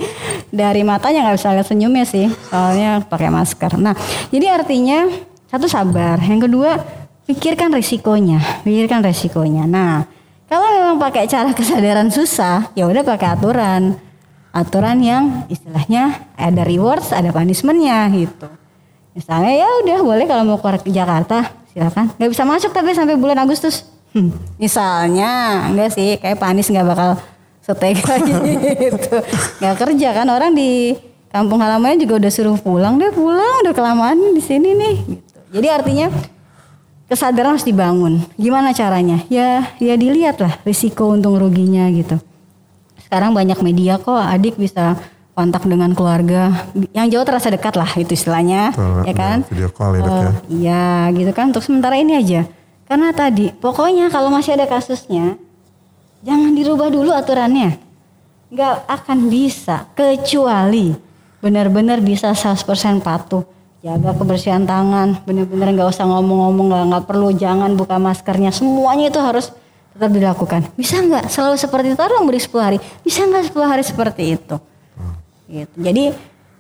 dari 0.51 0.83
matanya 0.83 1.27
nggak 1.27 1.37
bisa 1.39 1.55
lihat 1.55 1.67
senyumnya 1.67 2.07
sih 2.07 2.27
soalnya 2.51 3.03
pakai 3.07 3.31
masker. 3.31 3.79
Nah 3.79 3.95
jadi 4.35 4.55
artinya 4.55 5.11
satu 5.47 5.71
sabar, 5.71 6.19
yang 6.23 6.43
kedua 6.43 6.79
pikirkan 7.27 7.71
resikonya, 7.71 8.63
pikirkan 8.67 9.03
resikonya. 9.03 9.67
Nah 9.67 10.07
kalau 10.51 10.71
memang 10.71 10.99
pakai 10.99 11.31
cara 11.31 11.55
kesadaran 11.55 12.11
susah, 12.11 12.75
ya 12.79 12.91
udah 12.91 13.03
pakai 13.07 13.39
aturan, 13.39 13.99
aturan 14.55 15.03
yang 15.03 15.43
istilahnya 15.51 16.31
ada 16.39 16.63
rewards, 16.63 17.11
ada 17.11 17.35
punishmentnya 17.35 18.07
gitu. 18.15 18.47
Misalnya 19.19 19.53
ya 19.67 19.69
udah 19.83 19.99
boleh 20.07 20.27
kalau 20.31 20.43
mau 20.47 20.59
keluar 20.63 20.79
ke 20.79 20.95
Jakarta 20.95 21.51
silakan. 21.75 22.15
Nggak 22.15 22.31
bisa 22.31 22.43
masuk 22.47 22.71
tapi 22.71 22.95
sampai 22.95 23.19
bulan 23.19 23.43
Agustus. 23.43 23.91
Hmm, 24.15 24.31
misalnya 24.63 25.67
enggak 25.75 25.91
sih 25.99 26.15
kayak 26.23 26.39
Panis 26.39 26.71
nggak 26.71 26.87
bakal 26.87 27.19
setega 27.59 28.15
gitu. 28.31 29.17
Nggak 29.59 29.75
kerja 29.83 30.09
kan 30.15 30.27
orang 30.31 30.55
di 30.55 30.95
kampung 31.35 31.59
halamannya 31.59 32.07
juga 32.07 32.23
udah 32.23 32.31
suruh 32.31 32.55
pulang 32.63 32.95
deh 32.95 33.11
pulang 33.11 33.67
udah 33.67 33.75
kelamaan 33.75 34.39
di 34.39 34.43
sini 34.43 34.71
nih. 34.79 34.97
Gitu. 35.03 35.39
Jadi 35.59 35.67
artinya 35.67 36.07
kesadaran 37.11 37.59
harus 37.59 37.67
dibangun. 37.67 38.23
Gimana 38.39 38.71
caranya? 38.71 39.19
Ya 39.27 39.67
ya 39.83 39.99
dilihat 39.99 40.39
lah 40.39 40.63
risiko 40.63 41.11
untung 41.11 41.35
ruginya 41.35 41.91
gitu. 41.91 42.23
Sekarang 43.15 43.31
banyak 43.31 43.63
media 43.63 43.95
kok 43.95 44.19
adik 44.19 44.59
bisa 44.59 44.99
kontak 45.39 45.63
dengan 45.71 45.95
keluarga. 45.95 46.67
Yang 46.91 47.15
jauh 47.15 47.23
terasa 47.23 47.47
dekat 47.47 47.79
lah 47.79 47.87
itu 47.95 48.11
istilahnya 48.11 48.75
Betul, 48.75 49.07
ya 49.07 49.15
kan? 49.15 49.39
video 49.47 49.71
call 49.71 49.95
ya, 49.95 50.03
Dok, 50.03 50.11
ya. 50.11 50.33
Iya 50.51 50.87
gitu 51.15 51.31
kan? 51.31 51.55
Untuk 51.55 51.63
sementara 51.63 51.95
ini 51.95 52.19
aja. 52.19 52.43
Karena 52.91 53.15
tadi 53.15 53.55
pokoknya 53.55 54.11
kalau 54.11 54.35
masih 54.35 54.59
ada 54.59 54.67
kasusnya 54.67 55.39
jangan 56.27 56.59
dirubah 56.59 56.91
dulu 56.91 57.15
aturannya. 57.15 57.79
Nggak 58.51 58.83
akan 58.83 59.19
bisa 59.31 59.87
kecuali 59.95 60.91
benar-benar 61.39 62.03
bisa 62.03 62.35
100% 62.35 62.99
patuh. 62.99 63.47
Jaga 63.79 64.11
kebersihan 64.19 64.67
tangan, 64.67 65.23
benar-benar 65.23 65.71
nggak 65.71 65.87
usah 65.87 66.03
ngomong-ngomong, 66.03 66.67
nggak 66.67 66.85
nggak 66.91 67.05
perlu 67.07 67.31
jangan 67.31 67.79
buka 67.79 67.95
maskernya, 68.03 68.51
semuanya 68.51 69.07
itu 69.07 69.23
harus 69.23 69.55
tetap 69.95 70.11
dilakukan. 70.11 70.61
Bisa 70.75 70.99
nggak 70.99 71.31
selalu 71.31 71.57
seperti 71.57 71.87
itu? 71.95 71.97
Tolong 71.97 72.27
beri 72.27 72.41
10 72.43 72.51
hari. 72.59 72.79
Bisa 73.07 73.23
nggak 73.25 73.55
10 73.55 73.71
hari 73.71 73.83
seperti 73.87 74.23
itu? 74.35 74.57
Gitu. 75.47 75.77
Jadi 75.79 76.05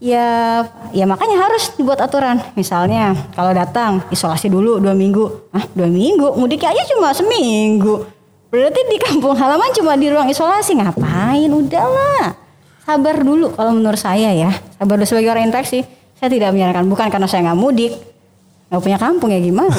ya 0.05 0.61
ya 0.93 1.05
makanya 1.09 1.49
harus 1.49 1.75
dibuat 1.75 1.99
aturan. 1.99 2.39
Misalnya 2.55 3.17
kalau 3.35 3.51
datang 3.51 4.05
isolasi 4.13 4.47
dulu 4.47 4.79
dua 4.79 4.95
minggu, 4.95 5.51
ah 5.51 5.65
dua 5.75 5.91
minggu, 5.91 6.39
mudiknya 6.39 6.71
aja 6.71 6.83
cuma 6.95 7.11
seminggu. 7.11 8.07
Berarti 8.55 8.81
di 8.87 8.99
kampung 9.03 9.35
halaman 9.35 9.75
cuma 9.75 9.99
di 9.99 10.07
ruang 10.15 10.31
isolasi 10.31 10.79
ngapain? 10.79 11.51
Udahlah, 11.51 12.39
sabar 12.87 13.19
dulu 13.19 13.51
kalau 13.51 13.75
menurut 13.75 13.99
saya 13.99 14.31
ya. 14.31 14.55
Sabar 14.79 14.95
dulu 15.01 15.07
sebagai 15.11 15.35
orang 15.35 15.51
infeksi. 15.51 15.83
Saya 16.15 16.31
tidak 16.31 16.55
menyarankan 16.55 16.87
bukan 16.87 17.11
karena 17.11 17.27
saya 17.27 17.51
nggak 17.51 17.59
mudik, 17.59 17.93
nggak 18.71 18.81
punya 18.81 18.99
kampung 19.01 19.35
ya 19.35 19.43
gimana? 19.43 19.75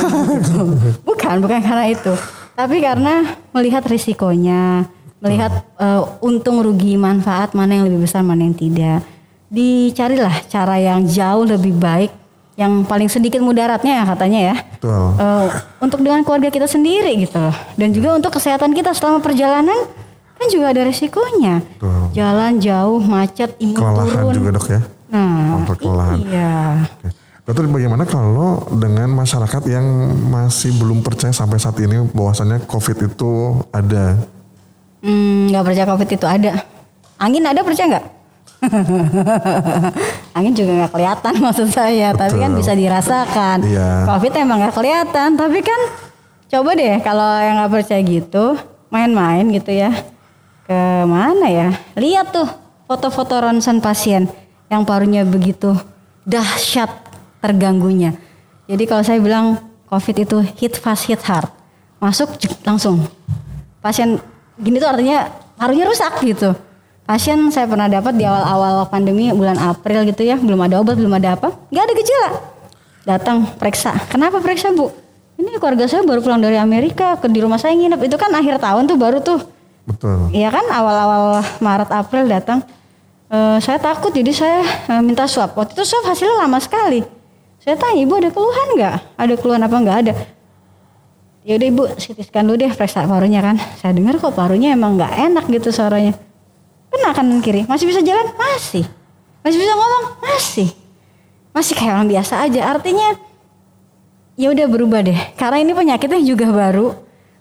bukan, 1.07 1.35
bukan 1.39 1.59
karena 1.63 1.87
itu. 1.87 2.11
Tapi 2.55 2.79
karena 2.79 3.35
melihat 3.51 3.83
risikonya, 3.83 4.87
melihat 5.19 5.51
uh, 5.75 6.19
untung 6.23 6.63
rugi 6.63 6.95
manfaat 6.95 7.51
mana 7.51 7.75
yang 7.79 7.85
lebih 7.87 8.07
besar 8.07 8.23
mana 8.23 8.47
yang 8.47 8.55
tidak 8.55 9.03
dicarilah 9.49 10.35
cara 10.49 10.75
yang 10.77 11.05
jauh 11.05 11.45
lebih 11.45 11.73
baik 11.77 12.11
yang 12.55 12.87
paling 12.87 13.11
sedikit 13.11 13.43
mudaratnya 13.43 13.99
ya 13.99 14.03
katanya 14.07 14.39
ya 14.51 14.55
Betul. 14.79 15.03
Uh, 15.19 15.47
untuk 15.83 15.99
dengan 16.01 16.23
keluarga 16.23 16.47
kita 16.47 16.67
sendiri 16.71 17.19
gitu 17.19 17.35
loh 17.35 17.55
dan 17.75 17.91
juga 17.91 18.15
untuk 18.15 18.31
kesehatan 18.35 18.71
kita 18.71 18.95
selama 18.95 19.19
perjalanan 19.19 19.75
kan 20.35 20.47
juga 20.51 20.71
ada 20.71 20.81
resikonya 20.87 21.59
Betul. 21.61 22.15
jalan 22.15 22.53
jauh 22.63 22.99
macet 23.03 23.51
imun 23.59 23.75
Kelelahan 23.75 24.07
turun 24.07 24.33
juga 24.35 24.49
dok 24.55 24.67
ya. 24.71 24.81
nah 25.11 25.63
kelelahan. 25.67 26.17
iya 26.25 26.55
Oke. 26.89 27.24
Dokter 27.45 27.69
bagaimana 27.69 28.09
kalau 28.09 28.57
dengan 28.73 29.05
masyarakat 29.13 29.69
yang 29.69 29.85
masih 30.33 30.73
belum 30.81 31.05
percaya 31.05 31.29
sampai 31.29 31.61
saat 31.61 31.77
ini 31.77 32.01
bahwasannya 32.09 32.65
COVID 32.65 32.97
itu 33.05 33.61
ada? 33.69 34.17
Hmm, 35.05 35.53
nggak 35.53 35.61
percaya 35.61 35.85
covid 35.85 36.09
itu 36.09 36.25
ada. 36.25 36.65
Angin 37.21 37.45
ada 37.45 37.61
percaya 37.61 37.85
nggak? 37.85 38.05
Angin 40.41 40.57
juga 40.57 40.71
nggak 40.73 40.91
kelihatan 40.97 41.33
maksud 41.45 41.69
saya. 41.69 42.17
Tapi 42.17 42.33
kan 42.33 42.49
Betul. 42.49 42.61
bisa 42.65 42.73
dirasakan. 42.73 43.57
Iya. 43.61 44.09
covid 44.09 44.33
emang 44.41 44.65
nggak 44.65 44.75
kelihatan 44.81 45.29
tapi 45.37 45.61
kan 45.61 45.81
coba 46.49 46.69
deh 46.73 46.97
kalau 47.05 47.29
yang 47.45 47.61
nggak 47.61 47.71
percaya 47.77 48.01
gitu 48.01 48.57
main-main 48.89 49.45
gitu 49.53 49.69
ya. 49.69 49.93
Ke 50.65 51.05
mana 51.05 51.45
ya? 51.45 51.69
Lihat 51.93 52.33
tuh 52.33 52.49
foto-foto 52.89 53.37
ronsen 53.37 53.85
pasien 53.85 54.25
yang 54.65 54.81
parunya 54.81 55.21
begitu 55.21 55.77
dahsyat 56.25 57.05
terganggunya 57.45 58.17
jadi 58.65 58.83
kalau 58.89 59.05
saya 59.05 59.21
bilang 59.21 59.61
covid 59.85 60.25
itu 60.25 60.41
hit 60.57 60.73
fast 60.81 61.05
hit 61.05 61.21
hard 61.21 61.53
masuk 62.01 62.33
langsung 62.65 63.05
pasien 63.85 64.17
gini 64.57 64.81
tuh 64.81 64.89
artinya 64.89 65.29
parunya 65.59 65.85
rusak 65.87 66.13
gitu. 66.23 66.55
Pasien 67.05 67.37
saya 67.53 67.69
pernah 67.69 67.85
dapat 67.85 68.17
di 68.17 68.25
awal-awal 68.25 68.89
pandemi 68.89 69.29
bulan 69.29 69.61
April 69.61 70.09
gitu 70.09 70.25
ya, 70.25 70.41
belum 70.41 70.57
ada 70.65 70.81
obat, 70.81 70.97
belum 70.97 71.13
ada 71.13 71.37
apa, 71.37 71.53
nggak 71.69 71.83
ada 71.85 71.93
gejala. 71.93 72.29
Datang 73.05 73.37
periksa, 73.61 73.93
kenapa 74.09 74.41
periksa 74.41 74.73
bu? 74.73 74.89
Ini 75.37 75.61
keluarga 75.61 75.85
saya 75.85 76.01
baru 76.01 76.25
pulang 76.25 76.41
dari 76.41 76.57
Amerika, 76.57 77.13
ke 77.21 77.29
di 77.29 77.45
rumah 77.45 77.61
saya 77.61 77.77
nginep. 77.77 78.09
Itu 78.09 78.17
kan 78.17 78.33
akhir 78.33 78.57
tahun 78.57 78.89
tuh 78.89 78.97
baru 78.97 79.21
tuh, 79.21 79.37
Betul. 79.85 80.33
Iya 80.33 80.49
kan 80.49 80.65
awal-awal 80.65 81.45
Maret 81.61 81.93
April 81.93 82.25
datang. 82.25 82.65
Eh, 83.29 83.57
saya 83.61 83.77
takut 83.77 84.09
jadi 84.09 84.33
saya 84.33 84.65
eh, 84.65 85.01
minta 85.05 85.29
swab. 85.29 85.53
Waktu 85.53 85.77
itu 85.77 85.85
swab 85.85 86.09
hasilnya 86.09 86.41
lama 86.41 86.57
sekali. 86.57 87.05
Saya 87.65 87.81
tanya 87.81 87.97
ibu 87.97 88.13
ada 88.13 88.29
keluhan 88.29 88.67
nggak? 88.77 88.95
Ada 89.17 89.33
keluhan 89.41 89.61
apa 89.65 89.75
nggak 89.81 89.97
ada? 90.05 90.13
Ya 91.41 91.57
udah 91.57 91.65
ibu 91.65 91.83
CT 91.97 92.29
scan 92.29 92.45
dulu 92.45 92.61
deh 92.61 92.69
periksa 92.69 93.09
parunya 93.09 93.41
kan. 93.41 93.57
Saya 93.81 93.89
dengar 93.97 94.21
kok 94.21 94.37
parunya 94.37 94.77
emang 94.77 95.01
nggak 95.01 95.09
enak 95.33 95.45
gitu 95.49 95.73
suaranya. 95.73 96.13
Kena 96.93 97.17
kanan 97.17 97.41
kiri, 97.41 97.65
masih 97.65 97.89
bisa 97.89 98.05
jalan? 98.05 98.37
Masih. 98.37 98.85
Masih 99.41 99.57
bisa 99.57 99.73
ngomong? 99.73 100.05
Masih. 100.21 100.69
Masih 101.57 101.73
kayak 101.73 101.97
orang 101.97 102.09
biasa 102.13 102.33
aja. 102.45 102.61
Artinya 102.69 103.17
ya 104.37 104.53
udah 104.53 104.65
berubah 104.69 105.01
deh. 105.01 105.17
Karena 105.33 105.57
ini 105.65 105.73
penyakitnya 105.73 106.21
juga 106.21 106.45
baru. 106.53 106.93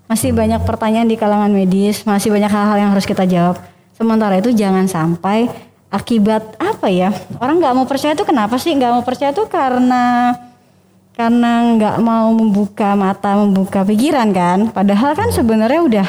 Masih 0.09 0.33
banyak 0.33 0.65
pertanyaan 0.65 1.09
di 1.09 1.21
kalangan 1.21 1.53
medis, 1.53 2.05
masih 2.09 2.33
banyak 2.33 2.49
hal-hal 2.49 2.77
yang 2.81 2.91
harus 2.97 3.05
kita 3.05 3.29
jawab. 3.29 3.61
Sementara 3.93 4.41
itu 4.41 4.57
jangan 4.57 4.89
sampai 4.89 5.53
akibat 5.91 6.57
apa 6.61 6.89
ya? 6.89 7.11
Orang 7.41 7.61
nggak 7.61 7.75
mau 7.75 7.87
percaya 7.89 8.17
itu 8.17 8.25
kenapa 8.27 8.57
sih? 8.61 8.73
Nggak 8.77 8.93
mau 8.93 9.05
percaya 9.05 9.31
itu 9.33 9.45
karena 9.49 10.35
karena 11.15 11.51
nggak 11.79 11.97
mau 12.03 12.35
membuka 12.35 12.99
mata, 12.99 13.39
membuka 13.39 13.87
pikiran 13.87 14.29
kan. 14.35 14.59
Padahal 14.75 15.15
kan 15.15 15.31
sebenarnya 15.31 15.81
udah 15.83 16.09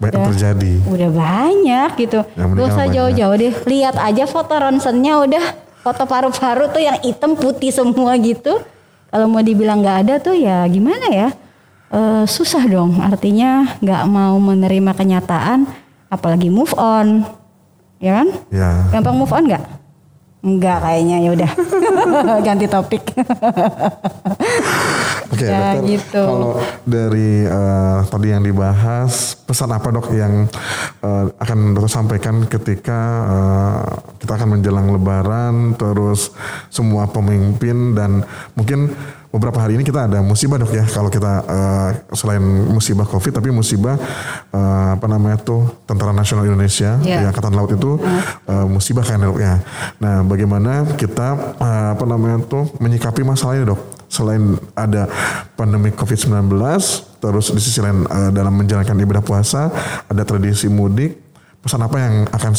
Banyak 0.00 0.16
yang 0.16 0.28
terjadi. 0.32 0.72
udah 0.88 1.10
banyak 1.12 1.90
gitu. 2.00 2.18
Yang 2.32 2.36
Gak 2.40 2.48
meninggal 2.48 2.72
usah 2.72 2.86
jauh-jauh 2.88 3.36
deh. 3.36 3.54
Lihat 3.68 3.96
aja 4.00 4.24
foto 4.24 4.54
ronsennya 4.56 5.14
udah 5.28 5.44
foto 5.84 6.02
paru-paru 6.08 6.72
tuh 6.72 6.80
yang 6.80 6.96
hitam 7.04 7.36
putih 7.36 7.68
semua 7.68 8.16
gitu. 8.16 8.64
Kalau 9.10 9.26
mau 9.28 9.44
dibilang 9.44 9.84
nggak 9.84 9.98
ada 10.08 10.14
tuh 10.22 10.38
ya 10.38 10.64
gimana 10.72 11.06
ya? 11.12 11.28
Eh, 11.90 12.24
susah 12.24 12.64
dong. 12.64 12.96
Artinya 13.02 13.76
nggak 13.82 14.02
mau 14.08 14.38
menerima 14.38 14.94
kenyataan, 14.94 15.66
apalagi 16.06 16.46
move 16.46 16.70
on, 16.78 17.26
ya 18.00 18.12
kan? 18.18 18.28
Ya. 18.48 18.70
Gampang 18.90 19.16
move 19.16 19.30
on 19.30 19.44
nggak? 19.46 19.64
Enggak 20.40 20.80
kayaknya 20.80 21.16
ya 21.20 21.30
udah. 21.36 21.52
Ganti 22.48 22.66
topik. 22.66 23.04
Oke, 25.30 25.46
Ya, 25.46 25.78
dokter. 25.78 25.86
gitu. 25.86 26.22
Kalau 26.24 26.58
dari 26.82 27.44
eh, 27.44 27.98
tadi 28.08 28.26
yang 28.32 28.42
dibahas, 28.42 29.36
pesan 29.38 29.70
apa 29.70 29.92
dok 29.92 30.10
yang 30.10 30.48
eh, 31.00 31.24
akan 31.38 31.76
dokter 31.76 31.92
sampaikan 31.92 32.48
ketika 32.48 33.00
eh, 33.28 33.80
kita 34.18 34.32
akan 34.34 34.58
menjelang 34.58 34.90
Lebaran, 34.90 35.76
terus 35.76 36.32
semua 36.72 37.06
pemimpin 37.06 37.94
dan 37.94 38.24
mungkin 38.56 38.90
beberapa 39.30 39.62
hari 39.62 39.78
ini 39.78 39.86
kita 39.86 40.10
ada 40.10 40.18
musibah 40.20 40.58
dok 40.58 40.74
ya. 40.74 40.84
Kalau 40.90 41.06
kita 41.06 41.32
eh, 41.46 41.90
selain 42.18 42.42
musibah 42.66 43.06
COVID, 43.06 43.38
tapi 43.38 43.54
musibah 43.54 43.94
eh, 44.50 44.88
apa 44.98 45.06
namanya 45.06 45.38
tuh 45.38 45.86
Tentara 45.86 46.10
Nasional 46.10 46.46
Indonesia, 46.50 46.98
Iya. 47.00 47.26
ya 47.26 47.28
Angkatan 47.30 47.54
Laut 47.54 47.70
itu 47.70 47.96
eh, 48.50 48.66
musibah 48.66 49.06
kan 49.06 49.22
dok 49.22 49.38
ya. 49.38 49.62
Nah, 50.02 50.26
bagaimana 50.26 50.82
kita 50.98 51.56
eh, 51.62 51.88
apa 51.94 52.04
namanya 52.04 52.42
tuh 52.44 52.66
menyikapi 52.82 53.22
masalah 53.22 53.54
ini 53.56 53.70
dok? 53.70 53.80
Selain 54.10 54.58
ada 54.74 55.06
pandemi 55.54 55.94
COVID-19, 55.94 56.50
terus 57.22 57.54
di 57.54 57.60
sisi 57.62 57.78
lain 57.78 58.02
eh, 58.10 58.30
dalam 58.34 58.50
menjalankan 58.58 58.98
ibadah 58.98 59.22
puasa, 59.22 59.70
ada 60.10 60.22
tradisi 60.26 60.66
mudik. 60.66 61.30
Pesan 61.60 61.84
apa 61.84 62.00
yang 62.00 62.24
akan 62.32 62.52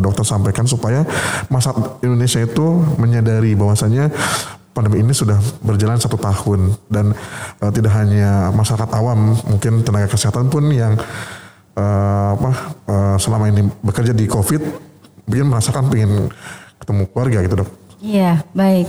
dokter 0.00 0.24
sampaikan 0.24 0.64
supaya 0.64 1.04
masyarakat 1.52 2.00
Indonesia 2.00 2.40
itu 2.40 2.64
menyadari 2.96 3.52
bahwasanya 3.52 4.08
pandemi 4.76 5.00
ini 5.00 5.16
sudah 5.16 5.40
berjalan 5.64 5.96
satu 5.96 6.20
tahun 6.20 6.76
dan 6.92 7.16
eh, 7.64 7.72
tidak 7.72 7.96
hanya 7.96 8.52
masyarakat 8.52 8.92
awam, 8.92 9.32
mungkin 9.48 9.80
tenaga 9.80 10.12
kesehatan 10.12 10.52
pun 10.52 10.68
yang 10.68 11.00
eh, 11.72 12.28
apa 12.36 12.50
eh, 12.84 13.16
selama 13.16 13.48
ini 13.48 13.64
bekerja 13.80 14.12
di 14.12 14.28
COVID 14.28 14.62
mungkin 15.24 15.46
merasakan 15.48 15.88
pengen 15.88 16.28
ketemu 16.84 17.02
keluarga 17.10 17.38
gitu 17.40 17.54
dok. 17.64 17.70
Iya, 18.04 18.44
baik. 18.52 18.88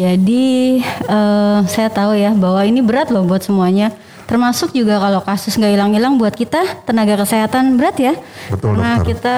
Jadi 0.00 0.80
eh, 0.86 1.58
saya 1.68 1.88
tahu 1.92 2.16
ya 2.16 2.32
bahwa 2.32 2.64
ini 2.64 2.80
berat 2.80 3.12
loh 3.12 3.22
buat 3.28 3.44
semuanya. 3.44 3.92
Termasuk 4.24 4.70
juga 4.70 5.02
kalau 5.02 5.20
kasus 5.26 5.58
nggak 5.58 5.74
hilang-hilang 5.74 6.14
buat 6.14 6.30
kita 6.30 6.86
tenaga 6.86 7.18
kesehatan 7.18 7.74
berat 7.74 7.98
ya. 7.98 8.14
Betul, 8.46 8.78
Karena 8.78 9.02
dokter. 9.02 9.08
kita 9.10 9.34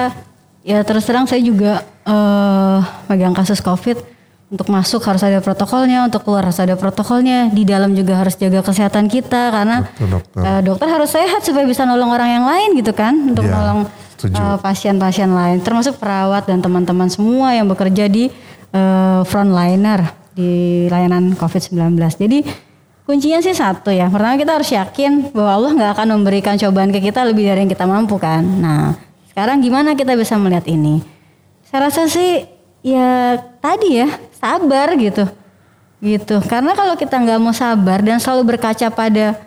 ya 0.63 0.79
terus 0.85 1.03
terang 1.03 1.25
saya 1.27 1.41
juga 1.41 1.81
eh 2.05 2.79
megang 3.09 3.33
kasus 3.33 3.59
COVID. 3.59 4.13
Untuk 4.53 4.69
masuk 4.69 5.01
harus 5.09 5.25
ada 5.25 5.41
protokolnya, 5.41 6.05
untuk 6.05 6.21
keluar 6.21 6.45
harus 6.45 6.61
ada 6.61 6.77
protokolnya. 6.77 7.49
Di 7.49 7.65
dalam 7.65 7.97
juga 7.97 8.21
harus 8.21 8.37
jaga 8.37 8.61
kesehatan 8.61 9.09
kita 9.09 9.49
karena 9.49 9.81
Betul, 9.81 10.21
dokter. 10.21 10.41
eh, 10.45 10.61
dokter 10.61 10.87
harus 10.93 11.09
sehat 11.09 11.41
supaya 11.41 11.65
bisa 11.65 11.89
nolong 11.89 12.13
orang 12.13 12.29
yang 12.29 12.45
lain 12.45 12.77
gitu 12.77 12.93
kan, 12.93 13.33
untuk 13.33 13.49
Iya, 13.49 13.57
nolong 13.57 13.79
eh, 14.29 14.57
pasien-pasien 14.61 15.33
lain, 15.33 15.57
termasuk 15.65 15.97
perawat 15.97 16.45
dan 16.45 16.61
teman-teman 16.61 17.09
semua 17.09 17.57
yang 17.57 17.65
bekerja 17.65 18.05
di 18.05 18.29
eh, 18.69 19.21
frontliner 19.25 20.05
di 20.37 20.85
layanan 20.85 21.33
COVID-19. 21.33 21.97
Jadi 21.97 22.45
kuncinya 23.09 23.41
sih 23.41 23.57
satu 23.57 23.89
ya. 23.89 24.05
Pertama 24.13 24.37
kita 24.37 24.53
harus 24.53 24.69
yakin 24.69 25.33
bahwa 25.33 25.49
Allah 25.49 25.71
nggak 25.81 25.91
akan 25.97 26.07
memberikan 26.21 26.61
cobaan 26.61 26.93
ke 26.93 27.01
kita 27.01 27.25
lebih 27.25 27.49
dari 27.49 27.65
yang 27.65 27.71
kita 27.73 27.89
mampu 27.89 28.21
kan. 28.21 28.45
Nah, 28.45 28.93
sekarang 29.33 29.65
gimana 29.65 29.97
kita 29.97 30.13
bisa 30.13 30.37
melihat 30.37 30.69
ini? 30.69 31.01
Saya 31.65 31.89
rasa 31.89 32.05
sih 32.05 32.45
ya 32.83 33.39
tadi 33.57 33.97
ya 33.97 34.07
sabar 34.43 34.91
gitu, 34.99 35.23
gitu. 36.03 36.43
Karena 36.43 36.75
kalau 36.75 36.99
kita 36.99 37.15
nggak 37.15 37.39
mau 37.39 37.55
sabar 37.55 38.03
dan 38.03 38.19
selalu 38.19 38.55
berkaca 38.55 38.91
pada 38.91 39.39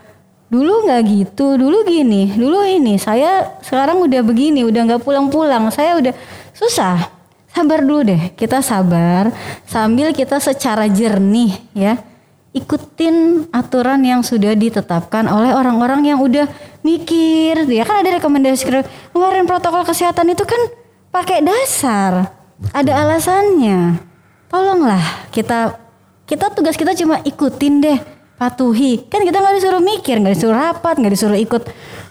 dulu 0.48 0.88
nggak 0.88 1.02
gitu, 1.04 1.60
dulu 1.60 1.84
gini, 1.84 2.32
dulu 2.32 2.64
ini. 2.64 2.96
Saya 2.96 3.60
sekarang 3.60 4.00
udah 4.00 4.24
begini, 4.24 4.64
udah 4.64 4.80
nggak 4.88 5.04
pulang-pulang. 5.04 5.68
Saya 5.68 6.00
udah 6.00 6.16
susah. 6.56 7.12
sabar 7.56 7.80
dulu 7.80 8.04
deh. 8.04 8.36
Kita 8.36 8.60
sabar 8.60 9.32
sambil 9.64 10.12
kita 10.12 10.36
secara 10.36 10.92
jernih 10.92 11.56
ya 11.72 11.96
ikutin 12.56 13.48
aturan 13.52 14.00
yang 14.00 14.24
sudah 14.24 14.56
ditetapkan 14.56 15.28
oleh 15.28 15.52
orang-orang 15.52 16.08
yang 16.08 16.18
udah 16.24 16.48
mikir. 16.80 17.68
Ya 17.68 17.84
kan 17.84 18.00
ada 18.00 18.16
rekomendasi 18.16 18.64
kemarin 19.12 19.44
protokol 19.44 19.84
kesehatan 19.84 20.32
itu 20.32 20.48
kan 20.48 20.60
pakai 21.12 21.44
dasar. 21.44 22.32
Ada 22.72 23.04
alasannya. 23.04 24.00
Tolonglah 24.46 25.30
kita 25.34 25.74
kita 26.26 26.50
tugas 26.54 26.74
kita 26.74 26.94
cuma 26.98 27.22
ikutin 27.22 27.82
deh, 27.82 27.98
patuhi. 28.38 29.06
Kan 29.06 29.22
kita 29.22 29.38
nggak 29.38 29.54
disuruh 29.62 29.82
mikir, 29.82 30.18
nggak 30.18 30.34
disuruh 30.34 30.58
rapat, 30.58 30.98
nggak 30.98 31.12
disuruh 31.14 31.38
ikut 31.38 31.62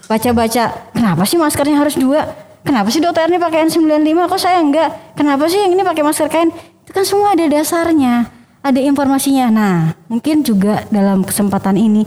baca-baca. 0.08 0.92
Kenapa 0.96 1.22
sih 1.28 1.36
maskernya 1.36 1.76
harus 1.80 1.96
dua? 2.00 2.24
Kenapa 2.66 2.90
sih 2.90 2.98
dokter 2.98 3.30
ini 3.30 3.38
pakai 3.38 3.70
N95 3.70 4.18
kok 4.26 4.40
saya 4.42 4.58
enggak? 4.58 5.14
Kenapa 5.14 5.46
sih 5.46 5.62
yang 5.62 5.70
ini 5.70 5.86
pakai 5.86 6.02
masker 6.02 6.26
kain? 6.26 6.50
Itu 6.82 6.90
kan 6.90 7.06
semua 7.06 7.38
ada 7.38 7.46
dasarnya, 7.46 8.26
ada 8.58 8.80
informasinya. 8.82 9.46
Nah, 9.54 9.78
mungkin 10.10 10.42
juga 10.42 10.82
dalam 10.90 11.22
kesempatan 11.22 11.78
ini 11.78 12.02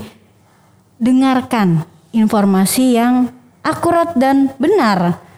dengarkan 0.99 1.87
informasi 2.11 2.99
yang 2.99 3.31
akurat 3.63 4.11
dan 4.19 4.51
benar. 4.59 5.28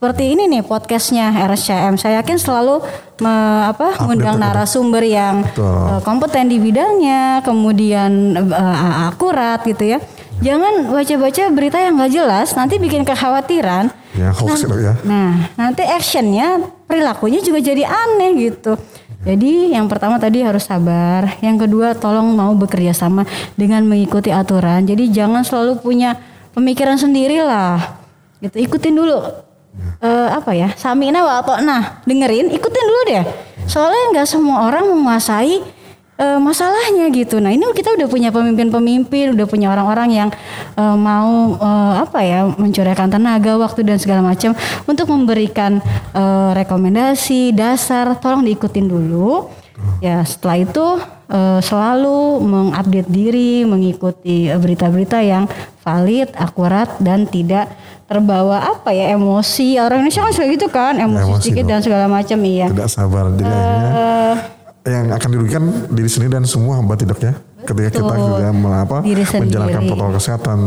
Seperti 0.00 0.32
ini 0.32 0.48
nih 0.48 0.64
podcastnya 0.64 1.28
RSCM. 1.44 2.00
Saya 2.00 2.24
yakin 2.24 2.40
selalu 2.40 2.80
me, 3.20 3.36
apa, 3.68 4.00
mengundang 4.00 4.40
narasumber 4.40 5.04
yang 5.04 5.44
uh, 5.60 6.00
kompeten 6.00 6.48
di 6.48 6.56
bidangnya, 6.56 7.44
kemudian 7.44 8.32
uh, 8.48 9.12
akurat 9.12 9.60
gitu 9.60 9.92
ya. 9.92 10.00
Jangan 10.40 10.88
baca-baca 10.88 11.52
berita 11.52 11.76
yang 11.84 12.00
nggak 12.00 12.16
jelas, 12.16 12.56
nanti 12.56 12.80
bikin 12.80 13.04
kekhawatiran. 13.04 13.92
Ya, 14.16 14.32
hoax 14.32 14.64
nah, 14.64 14.80
ya. 14.80 14.94
Nah, 15.04 15.32
nanti 15.60 15.84
actionnya, 15.84 16.64
perilakunya 16.88 17.44
juga 17.44 17.60
jadi 17.60 17.84
aneh 17.84 18.30
gitu. 18.40 18.80
Jadi 19.28 19.76
yang 19.76 19.84
pertama 19.84 20.16
tadi 20.16 20.40
harus 20.40 20.64
sabar, 20.64 21.36
yang 21.44 21.60
kedua 21.60 21.92
tolong 21.92 22.32
mau 22.32 22.56
bekerja 22.56 22.96
sama 22.96 23.28
dengan 23.52 23.84
mengikuti 23.84 24.32
aturan. 24.32 24.80
Jadi 24.80 25.12
jangan 25.12 25.44
selalu 25.44 25.76
punya 25.84 26.16
pemikiran 26.56 26.96
sendiri 26.96 27.44
lah. 27.44 28.00
Gitu, 28.40 28.64
ikutin 28.64 28.96
dulu. 28.96 29.49
Uh, 30.00 30.28
apa 30.34 30.50
ya? 30.56 30.74
Samina 30.74 31.22
wa 31.22 31.40
nah, 31.62 32.02
dengerin, 32.02 32.50
ikutin 32.50 32.84
dulu 32.88 33.00
deh. 33.06 33.24
Soalnya 33.70 34.16
nggak 34.16 34.28
semua 34.28 34.66
orang 34.66 34.88
menguasai 34.88 35.62
uh, 36.18 36.40
masalahnya 36.42 37.06
gitu. 37.14 37.38
Nah 37.38 37.54
ini 37.54 37.64
kita 37.70 37.94
udah 37.94 38.08
punya 38.10 38.34
pemimpin-pemimpin, 38.34 39.36
udah 39.38 39.46
punya 39.46 39.70
orang-orang 39.72 40.10
yang 40.10 40.28
uh, 40.74 40.96
mau 40.96 41.54
uh, 41.56 42.02
apa 42.02 42.18
ya 42.24 42.48
mencurahkan 42.48 43.12
tenaga, 43.12 43.56
waktu 43.56 43.86
dan 43.86 44.00
segala 44.00 44.20
macam 44.26 44.56
untuk 44.88 45.06
memberikan 45.08 45.78
uh, 46.16 46.50
rekomendasi 46.56 47.54
dasar. 47.54 48.18
Tolong 48.18 48.44
diikutin 48.44 48.88
dulu. 48.88 49.48
Ya 50.04 50.20
setelah 50.28 50.60
itu 50.60 50.86
selalu 51.62 52.42
mengupdate 52.42 53.06
diri, 53.06 53.62
mengikuti 53.62 54.50
berita-berita 54.50 55.22
yang 55.22 55.46
valid, 55.86 56.26
akurat 56.34 56.90
dan 56.98 57.22
tidak 57.30 57.70
terbawa 58.10 58.58
apa 58.74 58.90
ya 58.90 59.14
emosi. 59.14 59.78
Orang 59.78 60.02
Indonesia 60.02 60.26
kan 60.26 60.32
suka 60.34 60.46
gitu 60.50 60.66
kan 60.66 60.98
emosi, 60.98 61.22
emosi 61.30 61.42
sedikit 61.46 61.64
dong. 61.64 61.70
dan 61.70 61.80
segala 61.86 62.06
macam 62.10 62.38
iya. 62.42 62.66
Tidak 62.66 62.90
sabar 62.90 63.30
jadi 63.38 63.46
uh, 63.46 64.34
yang 64.82 65.06
akan 65.14 65.28
dirugikan 65.30 65.62
diri 65.94 66.10
sendiri 66.10 66.34
dan 66.34 66.42
semua 66.42 66.82
mbak 66.82 67.06
tidak 67.06 67.22
ketika 67.70 67.90
kita 68.02 68.14
juga 68.18 68.46
apa 68.82 68.98
menjalankan 69.04 69.82
protokol 69.86 70.14
kesehatan 70.18 70.58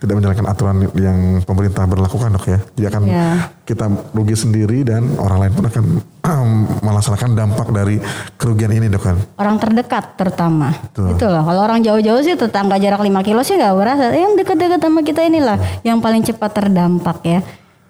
tidak 0.00 0.14
menjalankan 0.16 0.46
aturan 0.48 0.76
yang 0.96 1.18
pemerintah 1.44 1.84
berlakukan 1.84 2.32
dok 2.32 2.46
ya. 2.48 2.58
Jadi 2.76 2.86
akan 2.88 3.02
ya. 3.06 3.28
kita 3.68 3.86
rugi 4.16 4.36
sendiri 4.36 4.78
dan 4.82 5.06
orang 5.20 5.38
lain 5.46 5.52
pun 5.52 5.64
akan 5.68 5.84
melaksanakan 6.86 7.30
dampak 7.36 7.68
dari 7.70 7.96
kerugian 8.40 8.72
ini 8.72 8.88
dok 8.88 9.02
kan. 9.04 9.16
Orang 9.36 9.60
terdekat 9.60 10.16
terutama. 10.16 10.72
Betul. 10.72 11.14
itu 11.14 11.24
loh 11.28 11.42
kalau 11.44 11.60
orang 11.62 11.80
jauh-jauh 11.84 12.22
sih 12.24 12.34
tetangga 12.34 12.80
jarak 12.80 13.04
5 13.04 13.26
kilo 13.26 13.40
sih 13.44 13.60
nggak 13.60 13.74
berasa. 13.76 14.12
Yang 14.16 14.32
dekat-dekat 14.44 14.80
sama 14.80 15.00
kita 15.04 15.20
inilah 15.28 15.58
ya. 15.60 15.92
yang 15.92 15.98
paling 16.00 16.24
cepat 16.24 16.50
terdampak 16.56 17.18
ya. 17.22 17.40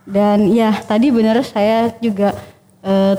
Dan 0.07 0.51
ya 0.51 0.71
tadi 0.87 1.11
benar 1.11 1.43
saya 1.43 1.91
juga 1.99 2.31
eh, 2.87 3.15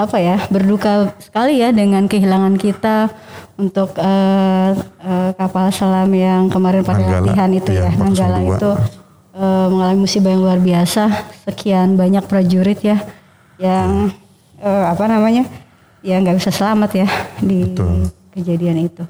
apa 0.00 0.16
ya 0.16 0.40
berduka 0.48 1.12
sekali 1.20 1.60
ya 1.60 1.76
dengan 1.76 2.08
kehilangan 2.08 2.56
kita 2.56 3.12
untuk 3.60 3.92
uh, 4.00 4.72
uh, 5.04 5.30
kapal 5.36 5.68
selam 5.68 6.08
yang 6.16 6.48
kemarin 6.48 6.80
pada 6.80 7.04
Nanggala, 7.04 7.20
latihan 7.28 7.50
itu 7.52 7.70
iya, 7.76 7.92
ya 7.92 8.00
Nanggala 8.00 8.38
itu 8.40 8.70
uh, 9.36 9.66
mengalami 9.68 9.98
musibah 10.08 10.32
yang 10.32 10.40
luar 10.40 10.58
biasa 10.58 11.02
sekian 11.44 12.00
banyak 12.00 12.24
prajurit 12.24 12.80
ya 12.80 12.96
yang 13.60 14.08
uh, 14.64 14.84
apa 14.88 15.04
namanya 15.04 15.44
ya 16.00 16.16
nggak 16.16 16.40
bisa 16.40 16.48
selamat 16.48 17.04
ya 17.04 17.08
di 17.44 17.68
Betul. 17.68 18.08
kejadian 18.32 18.88
itu. 18.88 19.04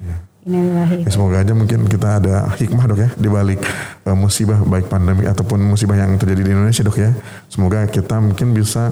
Ya. 0.00 0.16
Ya, 0.40 1.12
semoga 1.12 1.44
aja 1.44 1.52
mungkin 1.52 1.84
kita 1.84 2.16
ada 2.16 2.48
hikmah 2.56 2.88
dok 2.88 3.00
ya 3.04 3.12
di 3.12 3.28
balik 3.28 3.60
uh, 4.08 4.16
musibah 4.16 4.56
baik 4.64 4.88
pandemi 4.88 5.28
ataupun 5.28 5.60
musibah 5.60 6.00
yang 6.00 6.16
terjadi 6.16 6.48
di 6.48 6.50
Indonesia 6.56 6.80
dok 6.80 6.96
ya. 6.96 7.12
Semoga 7.52 7.84
kita 7.84 8.16
mungkin 8.24 8.56
bisa 8.56 8.88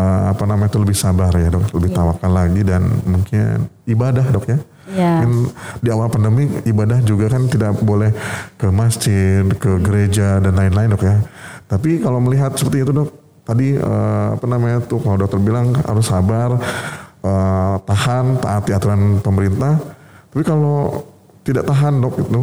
uh, 0.00 0.22
apa 0.32 0.44
namanya 0.48 0.72
itu 0.72 0.80
lebih 0.80 0.96
sabar 0.96 1.32
ya 1.36 1.52
dok, 1.52 1.68
lebih 1.76 1.92
yeah. 1.92 1.98
tawakal 2.00 2.32
lagi 2.32 2.62
dan 2.64 2.82
mungkin 3.04 3.68
ibadah 3.84 4.26
dok 4.32 4.46
ya. 4.48 4.58
Yeah. 4.90 5.22
Mungkin 5.22 5.32
di 5.84 5.88
awal 5.92 6.08
pandemi 6.08 6.48
ibadah 6.66 6.98
juga 7.04 7.30
kan 7.30 7.46
tidak 7.46 7.78
boleh 7.84 8.10
ke 8.56 8.66
masjid, 8.72 9.44
ke 9.44 9.70
gereja 9.84 10.40
dan 10.40 10.56
lain-lain 10.56 10.96
dok 10.96 11.04
ya. 11.04 11.16
Tapi 11.68 12.02
kalau 12.02 12.18
melihat 12.18 12.56
seperti 12.56 12.82
itu 12.82 12.90
dok, 12.90 13.10
tadi 13.46 13.76
uh, 13.78 14.34
apa 14.34 14.46
namanya 14.48 14.82
tuh 14.82 14.98
kalau 14.98 15.20
dokter 15.20 15.38
bilang 15.38 15.76
harus 15.76 16.08
sabar, 16.08 16.58
uh, 17.22 17.74
tahan, 17.84 18.40
taati 18.42 18.74
aturan 18.74 19.22
pemerintah. 19.22 19.78
Tapi 20.30 20.42
kalau 20.42 21.06
tidak 21.46 21.68
tahan 21.68 22.02
dok 22.02 22.14
itu 22.18 22.42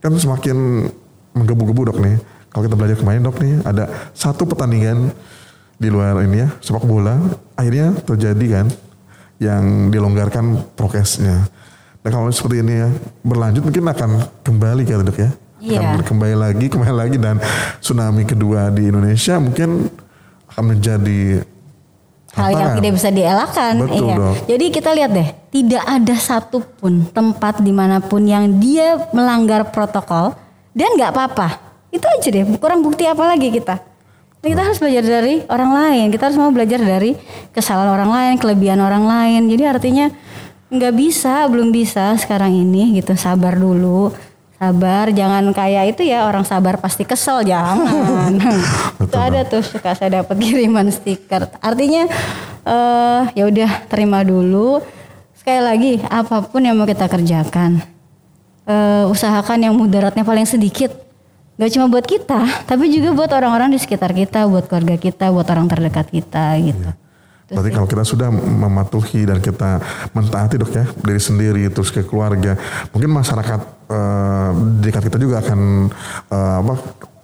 kan 0.00 0.12
semakin 0.16 0.88
menggebu-gebu 1.36 1.94
dok 1.94 1.98
nih. 2.02 2.16
Kalau 2.50 2.66
kita 2.66 2.74
belajar 2.74 2.96
kemarin 2.98 3.22
dok 3.22 3.38
nih 3.38 3.62
ada 3.62 4.10
satu 4.10 4.42
pertandingan 4.42 5.14
di 5.80 5.88
luar 5.88 6.20
ini 6.28 6.44
ya 6.44 6.48
sepak 6.60 6.84
bola 6.84 7.16
akhirnya 7.56 7.96
terjadi 8.04 8.46
kan 8.60 8.66
yang 9.40 9.88
dilonggarkan 9.88 10.76
prokesnya. 10.76 11.48
Dan 12.04 12.10
kalau 12.12 12.28
seperti 12.28 12.60
ini 12.60 12.84
ya 12.84 12.88
berlanjut 13.24 13.64
mungkin 13.64 13.84
akan 13.88 14.10
kembali 14.44 14.82
kan 14.84 15.00
dok 15.00 15.18
ya. 15.18 15.30
Akan 15.60 16.00
kembali 16.04 16.36
lagi, 16.36 16.66
kembali 16.72 16.96
lagi 16.96 17.16
dan 17.20 17.40
tsunami 17.80 18.24
kedua 18.24 18.72
di 18.72 18.88
Indonesia 18.88 19.36
mungkin 19.40 19.88
akan 20.52 20.64
menjadi 20.64 21.44
hal 22.32 22.50
yang 22.52 22.72
tidak 22.80 22.92
bisa 22.96 23.08
dielakkan. 23.12 23.72
Betul, 23.80 24.08
iya. 24.08 24.28
Jadi 24.56 24.64
kita 24.72 24.90
lihat 24.96 25.10
deh, 25.12 25.28
tidak 25.52 25.84
ada 25.84 26.14
satupun 26.16 27.08
tempat 27.12 27.60
di 27.60 27.72
mana 27.72 28.00
pun 28.00 28.24
yang 28.24 28.60
dia 28.60 28.96
melanggar 29.12 29.68
protokol 29.68 30.32
dan 30.72 30.96
nggak 30.96 31.12
apa-apa. 31.12 31.48
Itu 31.92 32.08
aja 32.08 32.28
deh, 32.32 32.44
kurang 32.56 32.80
bukti 32.80 33.04
apa 33.04 33.28
lagi 33.28 33.52
kita. 33.52 33.89
Kita 34.40 34.64
harus 34.64 34.80
belajar 34.80 35.04
dari 35.04 35.44
orang 35.52 35.70
lain. 35.76 36.06
Kita 36.08 36.32
harus 36.32 36.40
mau 36.40 36.48
belajar 36.48 36.80
dari 36.80 37.12
kesalahan 37.52 37.92
orang 37.92 38.08
lain, 38.08 38.34
kelebihan 38.40 38.80
orang 38.80 39.04
lain. 39.04 39.52
Jadi 39.52 39.64
artinya 39.68 40.08
nggak 40.72 40.94
bisa, 40.96 41.44
belum 41.44 41.68
bisa 41.68 42.16
sekarang 42.16 42.56
ini 42.56 42.96
gitu. 42.96 43.12
Sabar 43.20 43.60
dulu, 43.60 44.08
sabar. 44.56 45.12
Jangan 45.12 45.44
kayak 45.52 45.92
itu 45.92 46.08
ya 46.08 46.24
orang 46.24 46.48
sabar 46.48 46.80
pasti 46.80 47.04
kesel, 47.04 47.44
jangan. 47.44 48.40
itu 49.04 49.18
ada 49.20 49.44
tuh 49.44 49.60
suka 49.60 49.92
saya 49.92 50.24
dapat 50.24 50.40
kiriman 50.40 50.88
stiker. 50.88 51.44
Artinya 51.60 52.08
uh, 52.64 53.28
ya 53.36 53.44
udah 53.44 53.92
terima 53.92 54.24
dulu. 54.24 54.80
Sekali 55.36 55.60
lagi 55.60 55.92
apa 56.08 56.48
pun 56.48 56.64
yang 56.64 56.80
mau 56.80 56.88
kita 56.88 57.12
kerjakan, 57.12 57.84
uh, 58.64 59.04
usahakan 59.12 59.68
yang 59.68 59.76
mudaratnya 59.76 60.24
paling 60.24 60.48
sedikit 60.48 61.09
Gak 61.60 61.76
cuma 61.76 61.92
buat 61.92 62.08
kita, 62.08 62.40
tapi 62.70 62.88
juga 62.88 63.12
buat 63.12 63.28
orang-orang 63.28 63.76
di 63.76 63.78
sekitar 63.78 64.16
kita, 64.16 64.48
buat 64.48 64.64
keluarga 64.64 64.96
kita, 64.96 65.28
buat 65.28 65.44
orang 65.52 65.68
terdekat 65.68 66.08
kita 66.08 66.56
gitu. 66.56 66.88
Iya. 66.88 66.96
Berarti 67.50 67.70
kalau 67.74 67.88
kita 67.90 68.04
sudah 68.06 68.30
mematuhi 68.30 69.26
dan 69.26 69.42
kita 69.42 69.82
mentaati 70.14 70.54
dok 70.54 70.70
ya 70.70 70.86
diri 71.02 71.18
sendiri 71.18 71.66
terus 71.66 71.90
ke 71.90 72.06
keluarga, 72.06 72.54
mungkin 72.94 73.10
masyarakat 73.10 73.60
uh, 73.90 74.50
dekat 74.78 75.10
kita 75.10 75.18
juga 75.18 75.42
akan 75.42 75.90
uh, 76.30 76.56
apa 76.62 76.74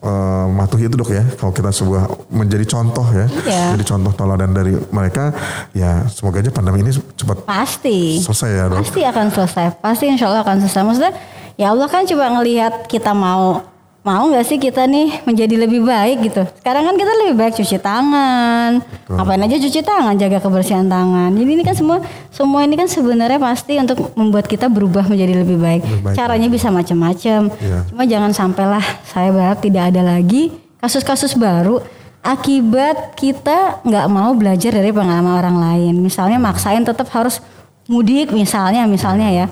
uh, 0.02 0.44
mematuhi 0.50 0.90
itu 0.90 0.98
dok 0.98 1.14
ya. 1.14 1.22
Kalau 1.38 1.54
kita 1.54 1.70
sebuah 1.70 2.10
menjadi 2.34 2.66
contoh 2.66 3.06
ya, 3.14 3.30
iya. 3.46 3.78
jadi 3.78 3.84
contoh 3.86 4.12
teladan 4.18 4.50
dari 4.50 4.74
mereka, 4.90 5.30
ya 5.70 6.02
semoga 6.10 6.42
aja 6.42 6.50
pandemi 6.50 6.82
ini 6.82 6.90
cepat 6.90 7.46
pasti 7.46 8.18
selesai 8.18 8.50
ya 8.50 8.64
dok. 8.66 8.82
Pasti 8.82 9.00
akan 9.06 9.26
selesai, 9.30 9.64
pasti 9.78 10.04
insya 10.10 10.26
Allah 10.26 10.42
akan 10.42 10.66
selesai. 10.66 10.82
Maksudnya 10.82 11.14
ya 11.54 11.70
Allah 11.70 11.86
kan 11.86 12.02
coba 12.02 12.34
ngelihat 12.34 12.90
kita 12.90 13.14
mau 13.14 13.75
mau 14.06 14.30
nggak 14.30 14.46
sih 14.46 14.62
kita 14.62 14.86
nih 14.86 15.26
menjadi 15.26 15.66
lebih 15.66 15.82
baik 15.82 16.30
gitu. 16.30 16.46
Sekarang 16.62 16.86
kan 16.86 16.94
kita 16.94 17.12
lebih 17.26 17.34
baik 17.34 17.58
cuci 17.58 17.76
tangan, 17.82 18.78
Betul. 18.78 19.18
ngapain 19.18 19.42
aja 19.42 19.56
cuci 19.58 19.80
tangan, 19.82 20.14
jaga 20.14 20.38
kebersihan 20.38 20.86
tangan. 20.86 21.34
Jadi 21.34 21.50
ini 21.50 21.64
kan 21.66 21.74
semua 21.74 21.98
semua 22.30 22.62
ini 22.62 22.78
kan 22.78 22.86
sebenarnya 22.86 23.42
pasti 23.42 23.74
untuk 23.82 24.14
membuat 24.14 24.46
kita 24.46 24.70
berubah 24.70 25.10
menjadi 25.10 25.42
lebih 25.42 25.58
baik. 25.58 25.82
Lebih 25.82 26.02
baik 26.06 26.14
Caranya 26.14 26.46
bisa 26.46 26.70
macam-macam. 26.70 27.50
Ya. 27.58 27.78
Cuma 27.90 28.06
jangan 28.06 28.30
sampailah 28.30 28.84
saya 29.10 29.34
berharap 29.34 29.58
tidak 29.58 29.90
ada 29.90 30.06
lagi 30.06 30.54
kasus-kasus 30.78 31.34
baru 31.34 31.82
akibat 32.22 33.18
kita 33.18 33.82
nggak 33.82 34.06
mau 34.06 34.30
belajar 34.38 34.70
dari 34.70 34.94
pengalaman 34.94 35.34
orang 35.34 35.58
lain. 35.58 35.94
Misalnya 35.98 36.38
maksain 36.38 36.86
tetap 36.86 37.10
harus 37.10 37.42
mudik 37.90 38.30
misalnya, 38.30 38.86
misalnya 38.86 39.34
ya. 39.34 39.46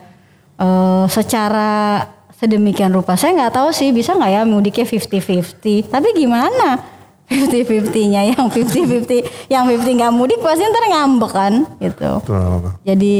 Eh, 0.54 1.06
secara 1.10 2.06
sedemikian 2.44 2.92
rupa 2.92 3.16
saya 3.16 3.32
nggak 3.32 3.56
tahu 3.56 3.72
sih 3.72 3.90
bisa 3.90 4.12
nggak 4.12 4.30
ya 4.30 4.42
mudiknya 4.44 4.84
50-50. 4.84 5.88
Tapi 5.88 6.08
gimana 6.12 6.78
50-50-nya 7.32 8.36
yang 8.36 8.52
50-50 8.52 9.48
yang 9.48 9.64
50 9.64 9.98
nggak 9.98 10.12
mudik 10.12 10.44
pasti 10.44 10.62
ntar 10.68 10.84
ngambek 10.92 11.32
kan 11.32 11.54
gitu. 11.80 12.10
Betul. 12.20 12.76
Jadi 12.84 13.16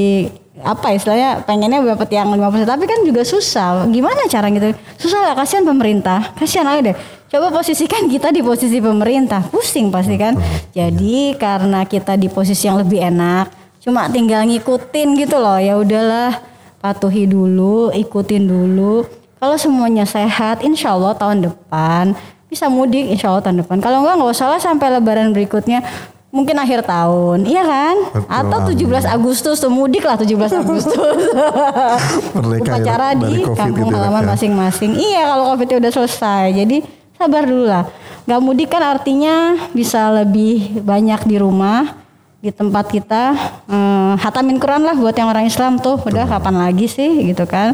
apa 0.63 0.95
istilahnya 0.95 1.43
pengennya 1.43 1.83
dapat 1.83 2.09
yang 2.15 2.31
50% 2.31 2.69
tapi 2.69 2.85
kan 2.87 3.01
juga 3.03 3.27
susah. 3.27 3.89
Gimana 3.91 4.29
cara 4.31 4.47
gitu? 4.53 4.71
Susah 5.01 5.21
lah 5.27 5.35
kasihan 5.35 5.67
pemerintah. 5.67 6.37
Kasihan 6.37 6.69
aja 6.69 6.93
deh. 6.93 6.97
Coba 7.35 7.51
posisikan 7.51 8.07
kita 8.07 8.31
di 8.31 8.47
posisi 8.47 8.79
pemerintah, 8.79 9.43
pusing 9.51 9.91
pasti 9.91 10.15
kan. 10.15 10.39
Jadi 10.71 11.35
karena 11.35 11.83
kita 11.83 12.15
di 12.15 12.31
posisi 12.31 12.71
yang 12.71 12.79
lebih 12.79 13.03
enak, 13.03 13.51
cuma 13.83 14.07
tinggal 14.07 14.47
ngikutin 14.47 15.19
gitu 15.19 15.43
loh. 15.43 15.59
Ya 15.59 15.75
udahlah, 15.75 16.39
patuhi 16.85 17.25
dulu, 17.25 17.89
ikutin 17.97 18.45
dulu. 18.45 19.09
Kalau 19.41 19.57
semuanya 19.57 20.05
sehat, 20.05 20.61
insya 20.61 20.93
Allah 20.93 21.17
tahun 21.17 21.49
depan 21.49 22.13
bisa 22.53 22.69
mudik 22.69 23.09
insya 23.09 23.33
Allah 23.33 23.41
tahun 23.41 23.65
depan. 23.65 23.81
Kalau 23.81 24.05
enggak 24.05 24.21
nggak 24.21 24.31
usah 24.37 24.53
lah 24.53 24.61
sampai 24.61 24.93
lebaran 24.93 25.33
berikutnya. 25.33 25.81
Mungkin 26.35 26.59
akhir 26.59 26.83
tahun, 26.83 27.47
iya 27.47 27.63
kan? 27.63 27.95
Betul, 28.11 28.27
Atau 28.27 28.59
amin. 28.67 29.07
17 29.07 29.07
Agustus 29.07 29.57
tuh 29.63 29.71
mudik 29.71 30.03
lah 30.03 30.19
17 30.19 30.35
Agustus. 30.67 31.23
Ya, 31.31 32.59
Upacara 32.59 33.15
di 33.15 33.47
kampung 33.55 33.95
ya, 33.95 34.03
halaman 34.03 34.27
ya. 34.27 34.29
masing-masing. 34.35 34.99
Iya 34.99 35.31
kalau 35.31 35.55
COVID 35.55 35.79
udah 35.79 35.93
selesai. 35.95 36.59
Jadi 36.59 36.83
sabar 37.15 37.47
dulu 37.47 37.71
lah. 37.71 37.87
Gak 38.27 38.41
mudik 38.43 38.67
kan 38.67 38.83
artinya 38.83 39.55
bisa 39.71 40.11
lebih 40.11 40.83
banyak 40.83 41.23
di 41.23 41.37
rumah 41.39 42.03
di 42.45 42.53
tempat 42.53 42.93
kita 42.93 43.33
eh, 43.73 44.13
hatamin 44.21 44.61
Quran 44.61 44.85
lah 44.85 44.93
buat 44.93 45.17
yang 45.17 45.33
orang 45.33 45.49
Islam 45.49 45.81
tuh. 45.81 45.97
Udah 45.97 46.29
kapan 46.29 46.61
lagi 46.61 46.85
sih? 46.85 47.33
Gitu 47.33 47.49
kan. 47.49 47.73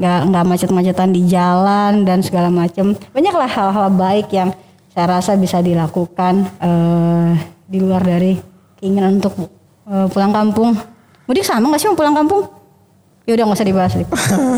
Nggak 0.00 0.18
nggak 0.32 0.44
macet-macetan 0.48 1.12
di 1.12 1.28
jalan 1.28 2.08
dan 2.08 2.24
segala 2.24 2.48
macem. 2.48 2.96
Banyak 3.12 3.34
lah 3.36 3.44
hal-hal 3.44 3.92
baik 3.92 4.32
yang 4.32 4.56
saya 4.96 5.20
rasa 5.20 5.36
bisa 5.36 5.60
dilakukan 5.60 6.48
eh, 6.64 7.30
di 7.68 7.78
luar 7.84 8.00
dari 8.00 8.40
keinginan 8.80 9.20
untuk 9.20 9.36
eh, 9.84 10.08
pulang 10.08 10.32
kampung. 10.32 10.72
Mudik 11.28 11.44
sama 11.44 11.68
nggak 11.68 11.80
sih 11.84 11.88
mau 11.92 12.00
pulang 12.00 12.16
kampung? 12.16 12.48
Ya 13.28 13.36
udah 13.36 13.44
nggak 13.52 13.58
usah 13.60 13.68
dibahas 13.68 13.92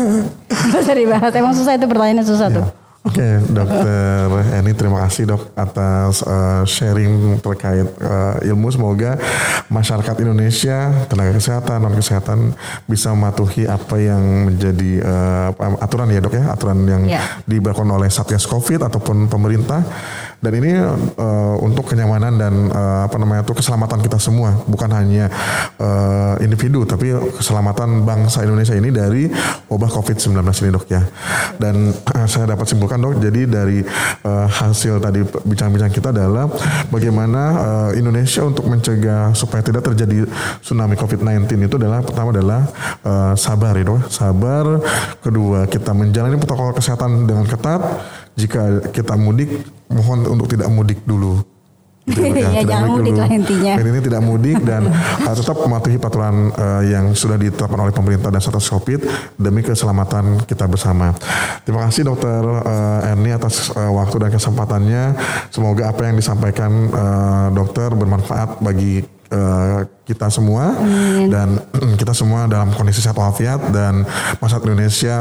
nggak 0.71 0.81
usah 0.87 0.95
dibahas. 0.95 1.31
Emang 1.35 1.51
susah 1.51 1.75
itu 1.75 1.83
pertanyaannya 1.83 2.23
susah 2.23 2.47
tuh 2.47 2.78
Oke, 2.99 3.23
dokter 3.47 4.27
Eni 4.59 4.75
terima 4.75 5.07
kasih 5.07 5.23
dok 5.23 5.55
atas 5.55 6.19
eh, 6.19 6.63
sharing 6.67 7.39
terkait 7.39 7.87
eh, 7.87 8.51
ilmu. 8.51 8.67
Semoga 8.69 9.15
masyarakat 9.71 10.15
Indonesia, 10.19 10.91
tenaga 11.07 11.31
kesehatan, 11.31 11.79
non 11.79 11.95
kesehatan 11.95 12.51
bisa 12.85 13.15
mematuhi 13.15 13.63
apa 13.65 13.95
yang 13.95 14.51
menjadi 14.51 14.91
apa- 15.49 15.79
aturan 15.79 16.11
ya 16.11 16.19
dok 16.19 16.35
ya, 16.35 16.43
aturan 16.51 16.79
yang 16.83 17.03
Ya. 17.07 17.23
diberlakukan 17.47 17.87
oleh 17.87 18.11
Satgas 18.11 18.43
Covid 18.43 18.83
ataupun 18.83 19.31
pemerintah. 19.31 19.79
Dan 20.39 20.55
ini 20.55 20.71
eh, 20.71 21.55
untuk 21.59 21.91
kenyamanan 21.91 22.39
dan 22.39 22.71
eh, 22.71 23.01
apa 23.03 23.19
namanya 23.19 23.43
itu 23.43 23.51
keselamatan 23.51 23.99
kita 23.99 24.15
semua, 24.15 24.55
bukan 24.71 24.87
hanya 24.95 25.27
eh, 25.75 26.33
individu, 26.47 26.87
tapi 26.87 27.11
keselamatan 27.35 28.07
bangsa 28.07 28.47
Indonesia 28.47 28.71
ini 28.71 28.87
dari 28.87 29.27
wabah 29.67 29.91
COVID-19 29.99 30.39
ini 30.39 30.69
dok 30.71 30.87
ya. 30.87 31.03
Dan 31.59 31.91
eh, 31.91 32.27
saya 32.31 32.55
dapat 32.55 32.71
simpulkan 32.71 33.03
dok, 33.03 33.19
jadi 33.19 33.51
dari 33.51 33.83
eh, 34.23 34.47
hasil 34.47 35.03
tadi 35.03 35.27
bincang-bincang 35.43 35.91
kita 35.91 36.15
adalah 36.15 36.47
bagaimana 36.87 37.41
eh, 37.59 37.99
Indonesia 37.99 38.47
untuk 38.47 38.63
mencegah 38.71 39.35
supaya 39.35 39.59
tidak 39.59 39.83
terjadi 39.91 40.23
tsunami 40.63 40.95
COVID-19 40.95 41.67
itu 41.67 41.75
adalah 41.75 41.99
pertama 41.99 42.31
adalah 42.31 42.63
eh, 43.03 43.33
sabar 43.35 43.75
ya 43.75 43.83
dok, 43.83 44.07
sabar. 44.07 44.65
Kedua 45.19 45.67
kita 45.67 45.91
menjalani 45.91 46.39
protokol 46.39 46.71
kesehatan 46.71 47.27
dengan 47.27 47.43
ketat. 47.43 47.83
Jika 48.39 48.91
kita 48.95 49.19
mudik, 49.19 49.51
mohon 49.91 50.23
untuk 50.23 50.47
tidak 50.47 50.71
mudik 50.71 51.03
dulu. 51.03 51.43
Gitu 52.07 52.21
Ya, 52.39 52.63
tidak 52.63 52.71
jangan 52.71 52.89
mudik 52.95 53.13
dulu. 53.13 53.21
lah 53.21 53.29
intinya. 53.29 53.73
Dan 53.77 53.85
ini 53.85 53.99
tidak 54.01 54.21
mudik 54.23 54.57
dan 54.63 54.81
uh, 55.27 55.35
tetap 55.35 55.57
mematuhi 55.59 55.97
peraturan 55.99 56.35
uh, 56.55 56.81
yang 56.87 57.05
sudah 57.13 57.37
ditetapkan 57.37 57.79
oleh 57.83 57.93
pemerintah 57.93 58.31
dan 58.31 58.41
Satgas 58.41 58.71
Covid 58.71 59.03
demi 59.35 59.61
keselamatan 59.61 60.41
kita 60.47 60.65
bersama. 60.65 61.13
Terima 61.67 61.85
kasih 61.85 62.07
Dokter 62.07 62.41
uh, 62.41 63.09
Erni 63.11 63.35
atas 63.35 63.69
uh, 63.75 63.91
waktu 63.93 64.15
dan 64.23 64.29
kesempatannya. 64.31 65.03
Semoga 65.51 65.91
apa 65.91 66.01
yang 66.07 66.15
disampaikan 66.17 66.71
uh, 66.89 67.47
dokter 67.53 67.91
bermanfaat 67.93 68.63
bagi 68.63 69.18
uh, 69.33 69.85
kita 70.05 70.27
semua 70.29 70.73
dan 71.29 71.61
kita 72.01 72.13
semua 72.13 72.49
dalam 72.49 72.73
kondisi 72.73 73.01
sehat 73.01 73.17
walafiat 73.17 73.71
dan 73.73 74.05
masyarakat 74.41 74.65
Indonesia 74.65 75.15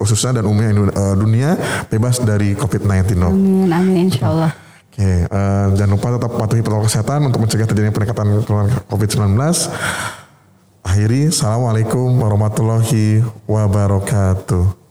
khususnya 0.00 0.40
dan 0.40 0.44
umumnya 0.48 0.92
uh, 0.92 1.14
dunia 1.16 1.56
bebas 1.88 2.20
dari 2.20 2.52
COVID-19 2.56 3.16
dok. 3.16 3.32
amin 3.32 3.70
amin 3.72 3.96
insya 4.08 4.28
Allah 4.30 4.52
Oke, 4.94 5.26
eh, 5.26 5.66
jangan 5.74 5.90
lupa 5.90 6.14
tetap 6.14 6.38
patuhi 6.38 6.62
protokol 6.62 6.86
kesehatan 6.86 7.26
untuk 7.26 7.42
mencegah 7.42 7.66
terjadinya 7.66 7.90
peningkatan 7.90 8.46
penularan 8.46 8.70
COVID-19. 8.86 9.34
Akhiri, 10.86 11.34
Assalamualaikum 11.34 12.14
warahmatullahi 12.22 13.26
wabarakatuh. 13.50 14.83